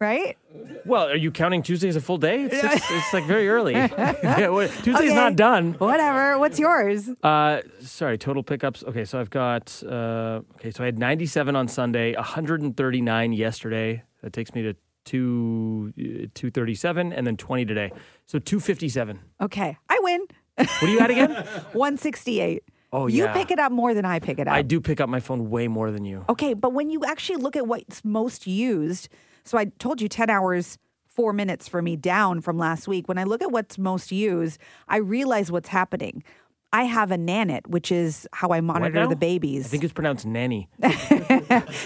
right? 0.00 0.36
Well, 0.84 1.08
are 1.08 1.16
you 1.16 1.30
counting 1.32 1.62
Tuesday 1.62 1.88
as 1.88 1.96
a 1.96 2.00
full 2.00 2.16
day? 2.18 2.44
It's, 2.44 2.60
six, 2.60 2.74
it's 2.90 3.12
like 3.12 3.24
very 3.24 3.48
early. 3.48 3.74
Yeah, 4.22 4.48
well, 4.48 4.68
Tuesday's 4.68 5.10
Okay. 5.10 5.14
not 5.14 5.34
done. 5.36 5.74
Whatever. 5.74 6.38
What's 6.38 6.58
yours? 6.60 7.08
Uh, 7.24 7.60
sorry, 7.80 8.18
total 8.18 8.42
pickups. 8.44 8.84
Okay, 8.84 9.04
so 9.04 9.18
I've 9.20 9.30
got 9.30 9.82
uh, 9.84 10.40
okay, 10.54 10.70
so 10.70 10.82
I 10.84 10.86
had 10.86 10.98
97 10.98 11.56
on 11.56 11.66
Sunday, 11.68 12.14
139 12.14 13.32
yesterday. 13.32 14.02
That 14.22 14.32
takes 14.32 14.54
me 14.54 14.62
to 14.62 14.74
two 15.04 15.92
uh, 15.98 16.26
237, 16.34 17.12
and 17.12 17.26
then 17.26 17.36
20 17.36 17.64
today. 17.64 17.92
So 18.26 18.38
257. 18.38 19.18
Okay, 19.40 19.76
I 19.88 19.98
win. 20.02 20.26
What 20.56 20.68
do 20.80 20.88
you 20.88 21.00
at 21.00 21.10
again? 21.10 21.30
168. 21.72 22.62
Oh, 22.92 23.06
You 23.06 23.24
yeah. 23.24 23.32
pick 23.32 23.50
it 23.50 23.58
up 23.58 23.70
more 23.72 23.94
than 23.94 24.04
I 24.04 24.18
pick 24.18 24.38
it 24.38 24.48
up. 24.48 24.54
I 24.54 24.62
do 24.62 24.80
pick 24.80 25.00
up 25.00 25.08
my 25.08 25.20
phone 25.20 25.48
way 25.48 25.68
more 25.68 25.90
than 25.90 26.04
you. 26.04 26.24
Okay, 26.28 26.54
but 26.54 26.72
when 26.72 26.90
you 26.90 27.04
actually 27.04 27.36
look 27.36 27.56
at 27.56 27.66
what's 27.66 28.04
most 28.04 28.46
used, 28.46 29.08
so 29.44 29.56
I 29.58 29.66
told 29.78 30.00
you 30.02 30.08
10 30.08 30.28
hours, 30.28 30.76
four 31.06 31.32
minutes 31.32 31.68
for 31.68 31.82
me 31.82 31.94
down 31.96 32.40
from 32.40 32.58
last 32.58 32.88
week. 32.88 33.06
When 33.08 33.16
I 33.18 33.24
look 33.24 33.42
at 33.42 33.52
what's 33.52 33.78
most 33.78 34.10
used, 34.10 34.60
I 34.88 34.96
realize 34.96 35.52
what's 35.52 35.68
happening. 35.68 36.22
I 36.72 36.84
have 36.84 37.10
a 37.10 37.16
Nanit, 37.16 37.66
which 37.66 37.90
is 37.90 38.28
how 38.32 38.50
I 38.50 38.60
monitor 38.60 39.06
the 39.08 39.16
babies. 39.16 39.66
I 39.66 39.68
think 39.68 39.82
it's 39.84 39.92
pronounced 39.92 40.24
nanny. 40.24 40.68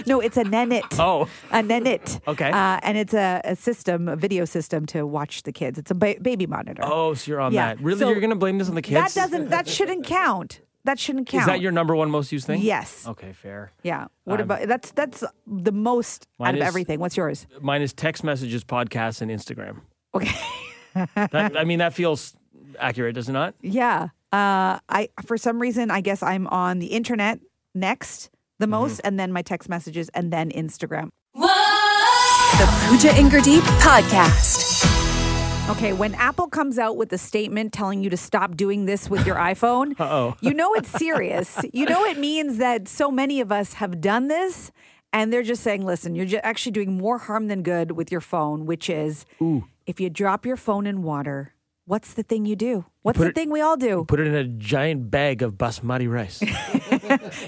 no, 0.06 0.20
it's 0.20 0.36
a 0.36 0.44
Nanit. 0.44 0.82
Oh. 0.98 1.28
a 1.50 1.62
Nanit. 1.62 2.20
Okay. 2.28 2.50
Uh, 2.50 2.80
and 2.82 2.98
it's 2.98 3.14
a, 3.14 3.40
a 3.44 3.56
system, 3.56 4.08
a 4.08 4.16
video 4.16 4.44
system 4.44 4.86
to 4.86 5.06
watch 5.06 5.42
the 5.44 5.52
kids. 5.52 5.78
It's 5.78 5.90
a 5.90 5.94
ba- 5.94 6.16
baby 6.20 6.46
monitor. 6.46 6.82
Oh, 6.84 7.14
so 7.14 7.30
you're 7.30 7.40
on 7.40 7.52
Yeah. 7.52 7.74
that. 7.74 7.82
Really? 7.82 7.98
So 7.98 8.10
you're 8.10 8.20
going 8.20 8.30
to 8.30 8.36
blame 8.36 8.58
this 8.58 8.68
on 8.68 8.74
the 8.74 8.82
kids? 8.82 9.14
That 9.14 9.20
doesn't. 9.20 9.48
That 9.50 9.66
shouldn't 9.68 10.06
count. 10.06 10.60
That 10.84 10.98
shouldn't 10.98 11.28
count. 11.28 11.40
Is 11.42 11.46
that 11.46 11.60
your 11.62 11.72
number 11.72 11.96
one 11.96 12.10
most 12.10 12.30
used 12.30 12.46
thing? 12.46 12.60
Yes. 12.60 13.06
Okay, 13.08 13.32
fair. 13.32 13.72
Yeah. 13.82 14.08
What 14.24 14.40
Um, 14.40 14.44
about 14.44 14.68
that's 14.68 14.90
that's 14.90 15.24
the 15.46 15.72
most 15.72 16.26
out 16.40 16.50
of 16.54 16.56
is- 16.60 16.62
everything. 16.66 17.00
What's 17.00 17.16
yours? 17.16 17.46
Mine 17.62 17.80
is 17.80 17.94
text 17.94 18.22
messages, 18.22 18.64
podcasts, 18.64 19.22
and 19.22 19.30
Instagram. 19.30 19.80
Okay. 20.14 20.30
That, 21.16 21.56
I 21.58 21.64
mean, 21.64 21.80
that 21.80 21.92
feels 21.92 22.34
accurate, 22.78 23.16
does 23.16 23.28
it 23.28 23.32
not? 23.32 23.56
Yeah. 23.60 24.10
Uh, 24.34 24.80
I 24.88 25.08
for 25.26 25.36
some 25.38 25.60
reason 25.62 25.92
I 25.92 26.00
guess 26.00 26.20
I'm 26.22 26.48
on 26.48 26.80
the 26.80 26.86
internet 26.88 27.38
next 27.72 28.30
the 28.58 28.66
most, 28.66 29.00
and 29.04 29.18
then 29.18 29.32
my 29.32 29.42
text 29.42 29.68
messages, 29.68 30.08
and 30.10 30.32
then 30.32 30.50
Instagram. 30.50 31.10
The 31.34 32.66
Pooja 32.88 33.12
and 33.12 33.30
Gurdeep 33.30 33.60
Podcast. 33.78 34.62
Okay, 35.70 35.92
when 35.92 36.14
Apple 36.16 36.48
comes 36.48 36.78
out 36.78 36.96
with 36.96 37.12
a 37.12 37.18
statement 37.18 37.72
telling 37.72 38.02
you 38.02 38.10
to 38.10 38.16
stop 38.16 38.56
doing 38.56 38.86
this 38.86 39.08
with 39.08 39.24
your 39.26 39.36
iPhone, 39.52 39.98
Uh-oh. 40.00 40.36
you 40.40 40.52
know 40.52 40.74
it's 40.74 40.90
serious. 40.90 41.58
you 41.72 41.86
know 41.86 42.04
it 42.04 42.18
means 42.18 42.58
that 42.58 42.88
so 42.88 43.10
many 43.12 43.40
of 43.40 43.52
us 43.52 43.74
have 43.74 44.00
done 44.00 44.26
this, 44.28 44.72
and 45.12 45.32
they're 45.32 45.42
just 45.44 45.62
saying, 45.62 45.84
"Listen, 45.84 46.16
you're 46.16 46.26
ju- 46.26 46.40
actually 46.42 46.72
doing 46.72 46.92
more 46.98 47.18
harm 47.18 47.46
than 47.46 47.62
good 47.62 47.92
with 47.92 48.10
your 48.10 48.20
phone." 48.20 48.66
Which 48.66 48.90
is, 48.90 49.24
if 49.86 50.00
you 50.00 50.10
drop 50.10 50.44
your 50.44 50.56
phone 50.56 50.86
in 50.88 51.02
water, 51.02 51.53
what's 51.86 52.14
the 52.14 52.22
thing 52.22 52.46
you 52.46 52.56
do? 52.56 52.84
What's 53.02 53.18
put 53.18 53.24
the 53.24 53.30
it- 53.30 53.34
thing 53.34 53.50
we 53.50 53.60
all 53.60 53.76
do? 53.76 54.04
Put 54.06 54.20
it 54.20 54.26
in 54.26 54.34
a 54.34 54.44
giant 54.44 55.10
bag 55.10 55.42
of 55.42 55.54
basmati 55.54 56.10
rice. 56.10 56.40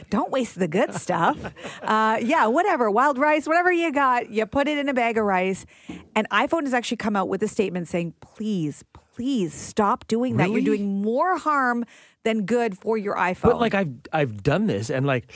Don't 0.11 0.31
waste 0.31 0.59
the 0.59 0.69
good 0.69 0.95
stuff. 0.95 1.38
Uh, 1.83 2.19
yeah, 2.21 2.47
whatever. 2.47 2.90
Wild 2.90 3.16
rice, 3.16 3.47
whatever 3.47 3.71
you 3.71 3.93
got, 3.93 4.28
you 4.31 4.45
put 4.45 4.66
it 4.66 4.76
in 4.76 4.88
a 4.88 4.95
bag 4.95 5.16
of 5.19 5.25
rice. 5.25 5.64
And 6.16 6.28
iPhone 6.31 6.62
has 6.64 6.75
actually 6.75 6.97
come 6.97 7.14
out 7.14 7.28
with 7.28 7.43
a 7.45 7.49
statement 7.49 7.87
saying, 7.87 8.14
please, 8.21 8.83
please 9.14 9.55
stop 9.55 10.07
doing 10.09 10.37
that. 10.38 10.50
You're 10.50 10.62
doing 10.62 11.00
more 11.02 11.38
harm 11.38 11.85
than 12.25 12.45
good 12.45 12.76
for 12.76 12.99
your 12.99 13.14
iPhone. 13.14 13.43
But 13.43 13.61
like 13.61 13.75
I've 13.75 13.93
I've 14.12 14.43
done 14.43 14.66
this 14.66 14.90
and 14.90 15.07
like 15.07 15.33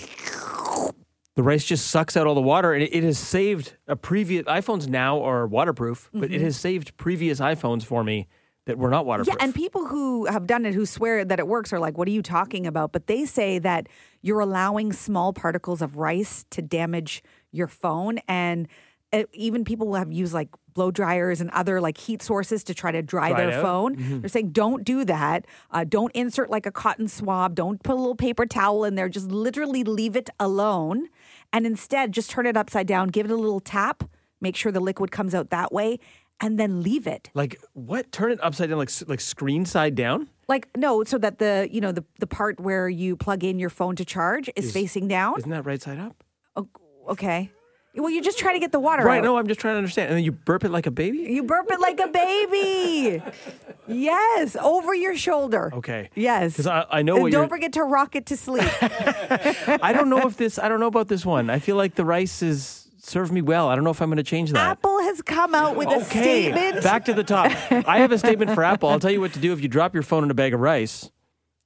the 1.36 1.42
rice 1.42 1.64
just 1.64 1.86
sucks 1.88 2.16
out 2.16 2.26
all 2.26 2.34
the 2.34 2.40
water 2.40 2.72
and 2.72 2.82
it, 2.82 2.92
it 2.92 3.04
has 3.04 3.18
saved 3.18 3.76
a 3.86 3.94
previous 3.94 4.44
iPhones 4.46 4.88
now 4.88 5.22
are 5.22 5.46
waterproof, 5.46 6.10
but 6.12 6.32
it 6.32 6.40
has 6.40 6.56
saved 6.56 6.96
previous 6.96 7.38
iPhones 7.38 7.84
for 7.84 8.02
me 8.02 8.26
that 8.70 8.78
were 8.78 8.90
not 8.90 9.04
waterproof. 9.06 9.36
yeah, 9.38 9.44
and 9.44 9.54
people 9.54 9.86
who 9.86 10.26
have 10.26 10.46
done 10.46 10.64
it 10.64 10.74
who 10.74 10.86
swear 10.86 11.24
that 11.24 11.38
it 11.38 11.46
works 11.46 11.72
are 11.72 11.78
like, 11.78 11.98
what 11.98 12.08
are 12.08 12.12
you 12.12 12.22
talking 12.22 12.66
about? 12.66 12.92
But 12.92 13.06
they 13.06 13.24
say 13.24 13.58
that 13.58 13.88
you're 14.22 14.40
allowing 14.40 14.92
small 14.92 15.32
particles 15.32 15.82
of 15.82 15.96
rice 15.96 16.44
to 16.50 16.62
damage 16.62 17.22
your 17.52 17.66
phone. 17.66 18.18
And 18.28 18.68
uh, 19.12 19.24
even 19.32 19.64
people 19.64 19.86
who 19.88 19.94
have 19.94 20.12
used 20.12 20.32
like 20.32 20.48
blow 20.72 20.90
dryers 20.92 21.40
and 21.40 21.50
other 21.50 21.80
like 21.80 21.98
heat 21.98 22.22
sources 22.22 22.62
to 22.64 22.74
try 22.74 22.92
to 22.92 23.02
dry, 23.02 23.30
Dry 23.30 23.42
it 23.42 23.50
their 23.50 23.60
phone. 23.62 24.20
They're 24.20 24.28
saying, 24.28 24.50
don't 24.50 24.84
do 24.84 25.04
that. 25.04 25.46
Uh, 25.72 25.84
don't 25.84 26.12
insert 26.14 26.48
like 26.48 26.64
a 26.64 26.70
cotton 26.70 27.08
swab. 27.08 27.56
Don't 27.56 27.82
put 27.82 27.94
a 27.94 27.98
little 27.98 28.14
paper 28.14 28.46
towel 28.46 28.84
in 28.84 28.94
there. 28.94 29.08
Just 29.08 29.30
literally 29.30 29.82
leave 29.82 30.14
it 30.14 30.30
alone. 30.38 31.08
And 31.52 31.66
instead, 31.66 32.12
just 32.12 32.30
turn 32.30 32.46
it 32.46 32.56
upside 32.56 32.86
down, 32.86 33.08
give 33.08 33.26
it 33.26 33.32
a 33.32 33.36
little 33.36 33.58
tap, 33.58 34.04
make 34.40 34.54
sure 34.54 34.70
the 34.70 34.78
liquid 34.80 35.10
comes 35.10 35.34
out 35.34 35.50
that 35.50 35.72
way, 35.72 35.98
and 36.40 36.58
then 36.58 36.82
leave 36.82 37.06
it. 37.06 37.30
like 37.34 37.60
what? 37.74 38.10
Turn 38.12 38.32
it 38.32 38.38
upside 38.42 38.68
down 38.70 38.78
like 38.78 38.90
like 39.08 39.20
screen 39.20 39.64
side 39.66 39.94
down? 39.94 40.28
Like 40.48 40.68
no, 40.76 41.04
so 41.04 41.18
that 41.18 41.38
the 41.38 41.68
you 41.70 41.80
know 41.80 41.92
the 41.92 42.04
the 42.18 42.26
part 42.26 42.58
where 42.60 42.88
you 42.88 43.16
plug 43.16 43.44
in 43.44 43.58
your 43.58 43.70
phone 43.70 43.96
to 43.96 44.04
charge 44.04 44.50
is, 44.56 44.72
facing 44.72 45.06
down. 45.08 45.38
Isn't 45.38 45.50
that 45.50 45.64
right 45.64 45.80
side 45.80 45.98
up? 45.98 46.24
Oh, 46.56 46.68
okay. 47.08 47.50
Well, 47.96 48.08
you're 48.08 48.22
just 48.22 48.38
trying 48.38 48.54
to 48.54 48.60
get 48.60 48.70
the 48.70 48.78
water 48.78 49.02
Right, 49.02 49.18
out. 49.18 49.24
no, 49.24 49.36
I'm 49.36 49.48
just 49.48 49.58
trying 49.58 49.74
to 49.74 49.78
understand. 49.78 50.10
And 50.10 50.16
then 50.16 50.22
you 50.24 50.30
burp 50.30 50.62
it 50.64 50.70
like 50.70 50.86
a 50.86 50.92
baby? 50.92 51.18
You 51.18 51.42
burp 51.42 51.66
it 51.72 51.80
like 51.80 51.98
a 51.98 52.06
baby. 52.06 53.20
yes, 53.88 54.54
over 54.54 54.94
your 54.94 55.16
shoulder. 55.16 55.72
Okay. 55.74 56.08
Yes. 56.14 56.54
'Cause 56.54 56.68
I- 56.68 56.86
I 56.88 57.02
know 57.02 57.14
And 57.14 57.22
what 57.24 57.32
don't 57.32 57.40
you're- 57.42 57.48
forget 57.48 57.72
to 57.74 57.82
rock 57.82 58.14
it 58.14 58.26
to 58.26 58.36
sleep. 58.36 58.62
I 58.82 59.92
don't 59.92 60.08
know 60.08 60.26
if 60.26 60.36
this 60.36 60.58
I 60.58 60.68
don't 60.68 60.78
know 60.80 60.86
about 60.86 61.08
this 61.08 61.26
one. 61.26 61.50
I 61.50 61.58
feel 61.58 61.74
like 61.76 61.96
the 61.96 62.04
rice 62.04 62.42
is 62.42 62.86
served 63.02 63.32
me 63.32 63.42
well. 63.42 63.68
I 63.68 63.74
don't 63.74 63.84
know 63.84 63.90
if 63.90 64.00
I'm 64.02 64.08
going 64.08 64.16
to 64.18 64.22
change 64.22 64.52
that. 64.52 64.58
Apple 64.70 65.00
has 65.00 65.22
come 65.22 65.54
out 65.54 65.76
with 65.76 65.88
a 65.88 65.96
Okay, 66.02 66.50
statement. 66.52 66.82
back 66.82 67.04
to 67.06 67.14
the 67.14 67.24
top. 67.24 67.50
I 67.70 67.98
have 67.98 68.12
a 68.12 68.18
statement 68.18 68.52
for 68.52 68.62
Apple. 68.64 68.88
I'll 68.88 69.00
tell 69.00 69.10
you 69.10 69.20
what 69.20 69.32
to 69.34 69.38
do 69.40 69.52
if 69.52 69.60
you 69.60 69.68
drop 69.68 69.94
your 69.94 70.02
phone 70.02 70.24
in 70.24 70.30
a 70.30 70.34
bag 70.34 70.54
of 70.54 70.60
rice. 70.60 71.10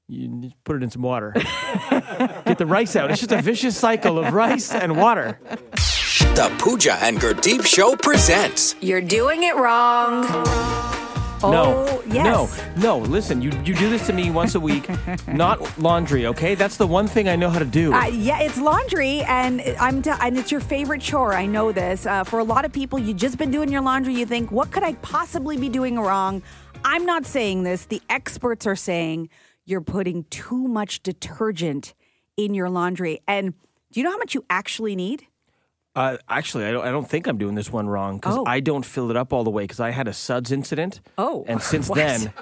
You 0.06 0.50
put 0.64 0.76
it 0.76 0.82
in 0.82 0.90
some 0.90 1.02
water. 1.02 1.32
Get 1.34 2.58
the 2.58 2.66
rice 2.66 2.94
out. 2.94 3.10
It's 3.10 3.20
just 3.20 3.32
a 3.32 3.40
vicious 3.40 3.76
cycle 3.76 4.18
of 4.18 4.34
rice 4.34 4.72
and 4.72 4.96
water. 4.98 5.38
The 6.34 6.54
Pooja 6.58 6.94
and 7.00 7.18
Gurdeep 7.18 7.64
Show 7.66 7.96
presents 7.96 8.76
You're 8.80 9.00
doing 9.00 9.44
it 9.44 9.56
wrong. 9.56 10.24
No, 11.50 11.84
Oh, 11.88 12.02
yes. 12.06 12.60
no, 12.76 12.98
no. 12.98 13.04
Listen, 13.04 13.40
you 13.42 13.50
you 13.64 13.74
do 13.74 13.88
this 13.90 14.06
to 14.06 14.12
me 14.12 14.30
once 14.30 14.54
a 14.54 14.60
week, 14.60 14.88
not 15.28 15.78
laundry. 15.78 16.26
Okay, 16.26 16.54
that's 16.54 16.76
the 16.76 16.86
one 16.86 17.06
thing 17.06 17.28
I 17.28 17.36
know 17.36 17.50
how 17.50 17.58
to 17.58 17.64
do. 17.64 17.92
Uh, 17.92 18.06
yeah, 18.06 18.40
it's 18.40 18.58
laundry, 18.58 19.20
and 19.22 19.60
I'm 19.80 20.02
t- 20.02 20.10
and 20.20 20.38
it's 20.38 20.50
your 20.52 20.60
favorite 20.60 21.00
chore. 21.00 21.34
I 21.34 21.46
know 21.46 21.72
this. 21.72 22.06
Uh, 22.06 22.24
for 22.24 22.38
a 22.38 22.44
lot 22.44 22.64
of 22.64 22.72
people, 22.72 22.98
you 22.98 23.14
just 23.14 23.38
been 23.38 23.50
doing 23.50 23.70
your 23.70 23.80
laundry. 23.82 24.14
You 24.14 24.26
think, 24.26 24.50
what 24.50 24.70
could 24.70 24.82
I 24.82 24.94
possibly 24.94 25.56
be 25.56 25.68
doing 25.68 25.98
wrong? 25.98 26.42
I'm 26.84 27.06
not 27.06 27.24
saying 27.26 27.62
this. 27.62 27.86
The 27.86 28.02
experts 28.10 28.66
are 28.66 28.76
saying 28.76 29.28
you're 29.64 29.80
putting 29.80 30.24
too 30.24 30.68
much 30.68 31.02
detergent 31.02 31.94
in 32.36 32.52
your 32.54 32.68
laundry. 32.68 33.20
And 33.26 33.54
do 33.92 34.00
you 34.00 34.04
know 34.04 34.10
how 34.10 34.18
much 34.18 34.34
you 34.34 34.44
actually 34.50 34.94
need? 34.96 35.26
Uh, 35.96 36.16
actually, 36.28 36.64
I 36.66 36.72
don't, 36.72 36.84
I 36.84 36.90
don't 36.90 37.08
think 37.08 37.26
I'm 37.26 37.38
doing 37.38 37.54
this 37.54 37.70
one 37.72 37.86
wrong 37.88 38.16
because 38.16 38.36
Oh. 38.36 38.44
I 38.46 38.60
don't 38.60 38.84
fill 38.84 39.10
it 39.10 39.16
up 39.16 39.32
all 39.32 39.44
the 39.44 39.50
way 39.50 39.62
because 39.64 39.78
I 39.80 39.90
had 39.90 40.08
a 40.08 40.12
suds 40.12 40.50
incident. 40.50 41.00
Oh, 41.16 41.44
and 41.46 41.62
since 41.72 41.88
then, 41.88 42.32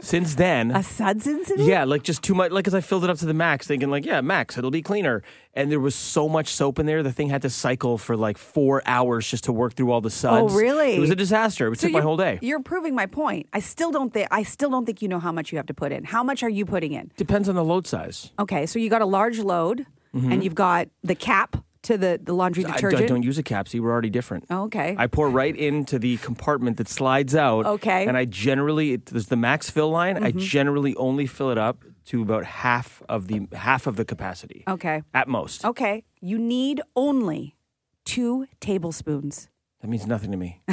since 0.00 0.34
then, 0.34 0.70
A 0.70 0.82
suds 0.82 1.26
incident? 1.26 1.68
Yeah, 1.68 1.84
like 1.84 2.02
just 2.02 2.22
too 2.22 2.34
much. 2.34 2.50
Like, 2.50 2.64
cause 2.64 2.74
I 2.74 2.80
filled 2.80 3.04
it 3.04 3.10
up 3.10 3.18
to 3.18 3.26
the 3.26 3.34
max, 3.34 3.66
thinking 3.66 3.90
like, 3.90 4.04
yeah, 4.06 4.20
max, 4.22 4.56
it'll 4.58 4.70
be 4.70 4.80
cleaner. 4.82 5.22
And 5.54 5.70
there 5.70 5.80
was 5.80 5.94
so 5.94 6.28
much 6.28 6.48
soap 6.48 6.78
in 6.78 6.86
there, 6.86 7.02
the 7.02 7.12
thing 7.12 7.28
had 7.28 7.42
to 7.42 7.50
cycle 7.50 7.96
for 7.98 8.16
like 8.16 8.36
four 8.38 8.82
hours 8.86 9.28
just 9.30 9.44
to 9.44 9.52
work 9.52 9.74
through 9.74 9.92
all 9.92 10.00
the 10.00 10.10
suds. 10.10 10.52
Oh, 10.52 10.56
really? 10.56 10.94
It 10.96 11.00
was 11.00 11.10
a 11.10 11.16
disaster. 11.16 11.70
It 11.72 11.78
So 11.80 11.86
took 11.88 11.92
my 11.94 12.00
whole 12.00 12.16
day. 12.16 12.38
You're 12.42 12.60
proving 12.62 12.94
my 12.94 13.06
point. 13.06 13.48
I 13.52 13.60
still 13.60 13.90
don't 13.92 14.12
think 14.14 14.28
I 14.30 14.42
still 14.44 14.70
don't 14.70 14.86
think 14.86 15.00
you 15.02 15.08
know 15.08 15.20
how 15.20 15.30
much 15.32 15.52
you 15.52 15.58
have 15.58 15.66
to 15.66 15.74
put 15.74 15.92
in. 15.92 16.04
How 16.04 16.22
much 16.24 16.42
are 16.42 16.48
you 16.50 16.64
putting 16.66 16.92
in? 16.92 17.10
Depends 17.18 17.48
on 17.50 17.54
the 17.54 17.64
load 17.64 17.86
size. 17.86 18.32
Okay, 18.38 18.64
so 18.66 18.78
you 18.78 18.88
got 18.90 19.02
a 19.02 19.06
large 19.06 19.38
load, 19.38 19.84
and 20.14 20.42
you've 20.42 20.54
got 20.54 20.88
the 21.02 21.14
cap 21.14 21.56
to 21.84 21.96
the 21.98 22.20
the 22.22 22.32
laundry 22.32 22.64
Mm-hmm. 22.64 22.72
I, 22.72 22.76
detergent. 22.76 23.02
I 23.02 23.06
don't 23.06 23.22
use 23.22 23.38
a 23.38 23.42
cap. 23.42 23.68
See, 23.68 23.80
we're 23.80 23.90
already 23.92 24.10
different. 24.10 24.44
Oh, 24.50 24.64
okay. 24.64 24.94
I 24.98 25.06
pour 25.06 25.28
right 25.28 25.54
into 25.56 25.98
the 25.98 26.16
compartment 26.18 26.76
that 26.78 26.88
slides 26.88 27.34
out. 27.34 27.66
Okay. 27.66 28.00
Mm-hmm. 28.02 28.08
And 28.08 28.18
I 28.18 28.24
generally, 28.24 28.92
it, 28.94 29.06
there's 29.06 29.26
the 29.26 29.36
max 29.36 29.70
fill 29.70 29.90
line. 29.90 30.22
I 30.22 30.30
generally 30.32 30.94
only 30.96 31.26
fill 31.26 31.50
it 31.50 31.58
up 31.58 31.84
to 32.06 32.20
about 32.22 32.44
half 32.44 33.02
of 33.08 33.28
the 33.28 33.48
half 33.52 33.86
of 33.86 33.96
the 33.96 34.04
capacity. 34.04 34.64
Okay. 34.68 35.02
At 35.14 35.28
most. 35.28 35.64
Okay, 35.64 36.04
you 36.20 36.38
need 36.38 36.80
only 36.96 37.56
two 38.04 38.46
tablespoons. 38.60 39.48
That 39.80 39.88
means 39.88 40.06
nothing 40.06 40.30
to 40.30 40.36
me. 40.36 40.60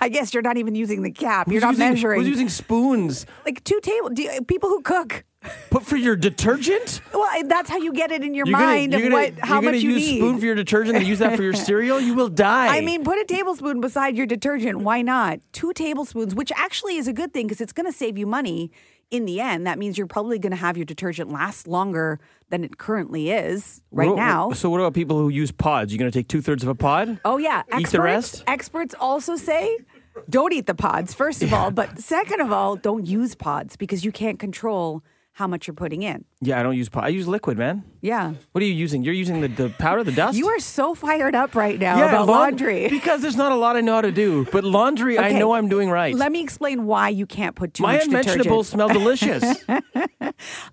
I 0.00 0.08
guess 0.10 0.32
you're 0.32 0.42
not 0.42 0.56
even 0.56 0.74
using 0.74 1.02
the 1.02 1.10
cap. 1.10 1.48
You're 1.48 1.60
not 1.60 1.72
using, 1.72 1.88
measuring. 1.90 2.20
Who's 2.20 2.28
using 2.28 2.48
spoons? 2.48 3.26
like 3.44 3.62
two 3.64 3.80
table. 3.80 4.08
Do 4.10 4.22
you, 4.22 4.42
people 4.42 4.70
who 4.70 4.82
cook. 4.82 5.24
Put 5.70 5.84
for 5.84 5.96
your 5.96 6.16
detergent? 6.16 7.00
Well, 7.12 7.26
that's 7.46 7.68
how 7.68 7.76
you 7.78 7.92
get 7.92 8.10
it 8.12 8.22
in 8.22 8.34
your 8.34 8.46
You're 8.46 8.54
gonna- 8.58 8.66
mind 8.66 8.92
you're 8.92 9.02
of 9.06 9.10
gonna- 9.10 9.22
what 9.22 9.38
how 9.40 9.54
you're 9.54 9.62
gonna 9.62 9.72
much 9.76 9.82
you 9.82 9.90
use 9.92 10.06
need. 10.06 10.18
spoon 10.18 10.38
for 10.38 10.46
your 10.46 10.54
detergent 10.54 10.96
and 10.96 11.06
use 11.06 11.18
that 11.18 11.36
for 11.36 11.42
your 11.42 11.52
cereal? 11.54 12.00
You 12.00 12.14
will 12.14 12.28
die. 12.28 12.76
I 12.76 12.80
mean, 12.80 13.04
put 13.04 13.18
a 13.18 13.24
tablespoon 13.24 13.80
beside 13.80 14.16
your 14.16 14.26
detergent. 14.26 14.78
Why 14.80 15.02
not? 15.02 15.40
Two 15.52 15.72
tablespoons, 15.72 16.34
which 16.34 16.52
actually 16.56 16.96
is 16.96 17.08
a 17.08 17.12
good 17.12 17.32
thing 17.32 17.46
because 17.46 17.60
it's 17.60 17.72
going 17.72 17.86
to 17.86 17.92
save 17.92 18.16
you 18.16 18.26
money 18.26 18.70
in 19.10 19.24
the 19.24 19.40
end. 19.40 19.66
That 19.66 19.78
means 19.78 19.96
you're 19.98 20.06
probably 20.06 20.38
going 20.38 20.50
to 20.50 20.56
have 20.56 20.76
your 20.76 20.84
detergent 20.86 21.30
last 21.30 21.68
longer 21.68 22.18
than 22.50 22.64
it 22.64 22.78
currently 22.78 23.30
is 23.30 23.82
right 23.90 24.08
What- 24.08 24.16
now. 24.16 24.50
So 24.52 24.70
what 24.70 24.80
about 24.80 24.94
people 24.94 25.18
who 25.18 25.28
use 25.28 25.52
pods? 25.52 25.92
You're 25.92 25.98
going 25.98 26.10
to 26.10 26.18
take 26.18 26.28
two 26.28 26.40
thirds 26.40 26.62
of 26.62 26.68
a 26.68 26.74
pod? 26.74 27.20
Oh 27.24 27.38
yeah, 27.38 27.62
Eat 27.78 27.88
the 27.88 28.00
rest? 28.00 28.42
Experts 28.46 28.94
also 28.98 29.36
say 29.36 29.76
don't 30.30 30.52
eat 30.54 30.66
the 30.66 30.74
pods 30.74 31.12
first 31.12 31.42
of 31.42 31.52
all, 31.52 31.70
but 31.70 31.98
second 32.00 32.40
of 32.40 32.50
all, 32.50 32.74
don't 32.76 33.06
use 33.06 33.34
pods 33.34 33.76
because 33.76 34.04
you 34.04 34.10
can't 34.10 34.38
control 34.38 35.02
how 35.36 35.46
much 35.46 35.66
you're 35.66 35.74
putting 35.74 36.02
in. 36.02 36.24
Yeah, 36.40 36.58
I 36.58 36.62
don't 36.62 36.78
use. 36.78 36.88
po- 36.88 37.00
I 37.00 37.08
use 37.08 37.28
liquid, 37.28 37.58
man. 37.58 37.84
Yeah. 38.00 38.32
What 38.52 38.62
are 38.62 38.64
you 38.64 38.72
using? 38.72 39.02
You're 39.02 39.12
using 39.12 39.42
the, 39.42 39.48
the 39.48 39.68
powder, 39.68 40.02
the 40.02 40.10
dust. 40.10 40.38
You 40.38 40.48
are 40.48 40.58
so 40.58 40.94
fired 40.94 41.34
up 41.34 41.54
right 41.54 41.78
now 41.78 41.98
yeah, 41.98 42.08
about 42.08 42.26
laun- 42.26 42.38
laundry. 42.40 42.88
because 42.98 43.20
there's 43.20 43.36
not 43.36 43.52
a 43.52 43.54
lot 43.54 43.76
I 43.76 43.82
know 43.82 43.96
how 43.96 44.00
to 44.00 44.10
do. 44.12 44.46
But 44.50 44.64
laundry, 44.64 45.18
I 45.18 45.32
know 45.32 45.52
I'm 45.52 45.68
doing 45.68 45.90
right. 45.90 46.14
Let 46.14 46.32
me 46.32 46.40
explain 46.42 46.86
why 46.86 47.10
you 47.10 47.26
can't 47.26 47.54
put 47.54 47.74
too 47.74 47.82
My 47.82 47.96
much 47.98 48.06
unmentionables 48.06 48.70
detergent. 48.70 48.88
smell 48.88 48.88
delicious. 48.88 49.64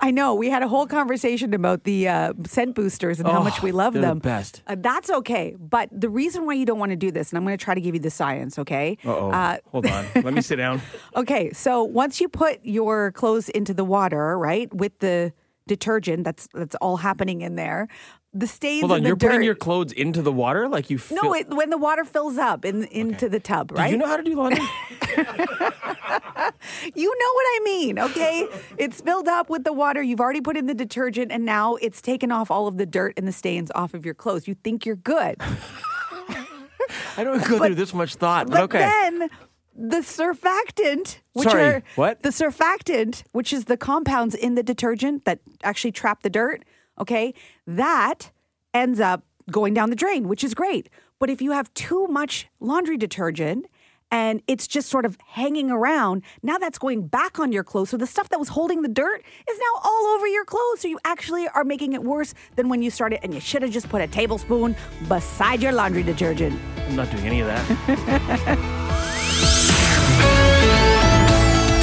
I 0.01 0.11
know. 0.11 0.35
We 0.35 0.49
had 0.49 0.61
a 0.63 0.67
whole 0.67 0.85
conversation 0.87 1.53
about 1.53 1.83
the 1.85 2.07
uh, 2.07 2.33
scent 2.45 2.75
boosters 2.75 3.19
and 3.19 3.27
how 3.29 3.39
Oh, 3.39 3.43
much 3.43 3.61
we 3.61 3.71
love 3.71 3.93
they're 3.93 4.01
the 4.01 4.07
them. 4.09 4.19
best. 4.19 4.61
Uh, 4.67 4.75
that's 4.79 5.09
okay. 5.09 5.55
But 5.59 5.89
the 5.91 6.09
reason 6.09 6.45
why 6.45 6.53
you 6.53 6.65
don't 6.65 6.79
want 6.79 6.91
to 6.91 6.95
do 6.95 7.11
this, 7.11 7.31
and 7.31 7.37
I'm 7.37 7.43
going 7.45 7.57
to 7.57 7.63
try 7.63 7.73
to 7.73 7.81
give 7.81 7.95
you 7.95 8.01
the 8.01 8.09
science, 8.09 8.59
okay? 8.59 8.97
Uh-oh. 9.05 9.31
Uh, 9.31 9.57
Hold 9.71 9.85
on. 9.87 10.05
Let 10.15 10.33
me 10.33 10.41
sit 10.41 10.57
down. 10.57 10.81
Okay, 11.15 11.51
so 11.53 11.83
once 11.83 12.19
you 12.19 12.27
put 12.27 12.59
your 12.63 13.11
clothes 13.11 13.47
into 13.49 13.73
the 13.73 13.85
water, 13.85 14.37
right, 14.37 14.73
with 14.73 14.97
the 14.99 15.31
detergent, 15.67 16.23
that's 16.23 16.47
that's 16.53 16.75
all 16.75 16.97
happening 16.97 17.41
in 17.41 17.55
there. 17.55 17.87
The 18.35 18.47
stains 18.47 18.81
Hold 18.81 18.93
on. 18.93 19.03
You're 19.03 19.15
putting 19.15 19.43
your 19.43 19.53
clothes 19.53 19.91
into 19.91 20.23
the 20.23 20.31
water 20.31 20.67
like 20.67 20.89
you 20.89 20.97
fill- 20.97 21.21
no, 21.21 21.35
it, 21.35 21.49
when 21.49 21.69
the 21.69 21.77
water 21.77 22.03
fills 22.03 22.37
up 22.37 22.65
in 22.65 22.83
into 22.85 23.29
the 23.29 23.39
tub, 23.39 23.67
Do 23.69 23.75
right? 23.75 23.91
you 23.91 23.97
know 23.97 24.07
how 24.07 24.17
to 24.17 24.23
do 24.23 24.33
laundry? 24.35 24.65
You 26.95 27.07
know 27.07 27.33
what 27.33 27.45
I 27.45 27.59
mean, 27.63 27.99
okay? 27.99 28.47
it's 28.77 29.01
filled 29.01 29.27
up 29.27 29.49
with 29.49 29.63
the 29.63 29.73
water. 29.73 30.01
You've 30.01 30.19
already 30.19 30.41
put 30.41 30.57
in 30.57 30.65
the 30.65 30.73
detergent, 30.73 31.31
and 31.31 31.45
now 31.45 31.75
it's 31.75 32.01
taken 32.01 32.31
off 32.31 32.49
all 32.51 32.67
of 32.67 32.77
the 32.77 32.85
dirt 32.85 33.13
and 33.17 33.27
the 33.27 33.31
stains 33.31 33.71
off 33.75 33.93
of 33.93 34.05
your 34.05 34.13
clothes. 34.13 34.47
You 34.47 34.55
think 34.55 34.85
you're 34.85 34.95
good, 34.95 35.37
I 37.17 37.23
don't 37.23 37.45
go 37.47 37.59
through 37.59 37.75
this 37.75 37.93
much 37.93 38.15
thought. 38.15 38.47
But, 38.47 38.53
but 38.53 38.63
okay. 38.63 38.79
then 38.79 39.29
the 39.75 39.97
surfactant, 39.97 41.19
which 41.33 41.49
Sorry, 41.49 41.63
are 41.63 41.83
what? 41.95 42.21
the 42.23 42.29
surfactant, 42.29 43.23
which 43.31 43.53
is 43.53 43.65
the 43.65 43.77
compounds 43.77 44.35
in 44.35 44.55
the 44.55 44.63
detergent 44.63 45.25
that 45.25 45.39
actually 45.63 45.91
trap 45.91 46.23
the 46.23 46.29
dirt, 46.29 46.63
okay, 46.99 47.33
that 47.67 48.31
ends 48.73 48.99
up 48.99 49.23
going 49.51 49.73
down 49.73 49.89
the 49.89 49.95
drain, 49.95 50.27
which 50.27 50.43
is 50.43 50.53
great. 50.53 50.89
But 51.19 51.29
if 51.29 51.41
you 51.41 51.51
have 51.51 51.73
too 51.73 52.07
much 52.07 52.47
laundry 52.59 52.97
detergent 52.97 53.65
and 54.11 54.43
it's 54.47 54.67
just 54.67 54.89
sort 54.89 55.05
of 55.05 55.17
hanging 55.25 55.71
around, 55.71 56.23
now 56.43 56.57
that's 56.57 56.77
going 56.77 57.07
back 57.07 57.39
on 57.39 57.51
your 57.51 57.63
clothes. 57.63 57.89
So 57.89 57.97
the 57.97 58.05
stuff 58.05 58.29
that 58.29 58.39
was 58.39 58.49
holding 58.49 58.81
the 58.83 58.87
dirt 58.87 59.23
is 59.49 59.57
now 59.57 59.81
all 59.83 60.05
over 60.15 60.27
your 60.27 60.45
clothes. 60.45 60.81
So 60.81 60.87
you 60.87 60.99
actually 61.03 61.47
are 61.47 61.63
making 61.63 61.93
it 61.93 62.03
worse 62.03 62.33
than 62.55 62.69
when 62.69 62.81
you 62.81 62.91
started, 62.91 63.19
and 63.23 63.33
you 63.33 63.39
should 63.39 63.63
have 63.63 63.71
just 63.71 63.89
put 63.89 64.01
a 64.01 64.07
tablespoon 64.07 64.75
beside 65.07 65.63
your 65.63 65.71
laundry 65.71 66.03
detergent. 66.03 66.59
I'm 66.77 66.95
not 66.95 67.09
doing 67.09 67.25
any 67.25 67.41
of 67.41 67.47
that. 67.47 68.79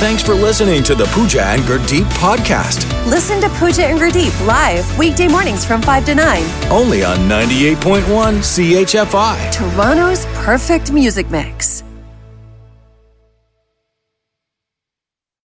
Thanks 0.01 0.23
for 0.23 0.33
listening 0.33 0.83
to 0.85 0.95
the 0.95 1.05
Pooja 1.13 1.43
and 1.45 1.61
Gurdeep 1.65 2.05
podcast. 2.15 2.89
Listen 3.05 3.39
to 3.43 3.51
Pooja 3.59 3.85
and 3.85 3.99
Gurdeep 4.01 4.47
live 4.47 4.99
weekday 4.99 5.29
mornings 5.29 5.63
from 5.63 5.83
5 5.83 6.07
to 6.07 6.15
9. 6.15 6.43
Only 6.71 7.05
on 7.05 7.19
98.1 7.29 8.07
CHFI. 8.39 9.53
Toronto's 9.53 10.25
perfect 10.43 10.91
music 10.91 11.31
mix. 11.31 11.85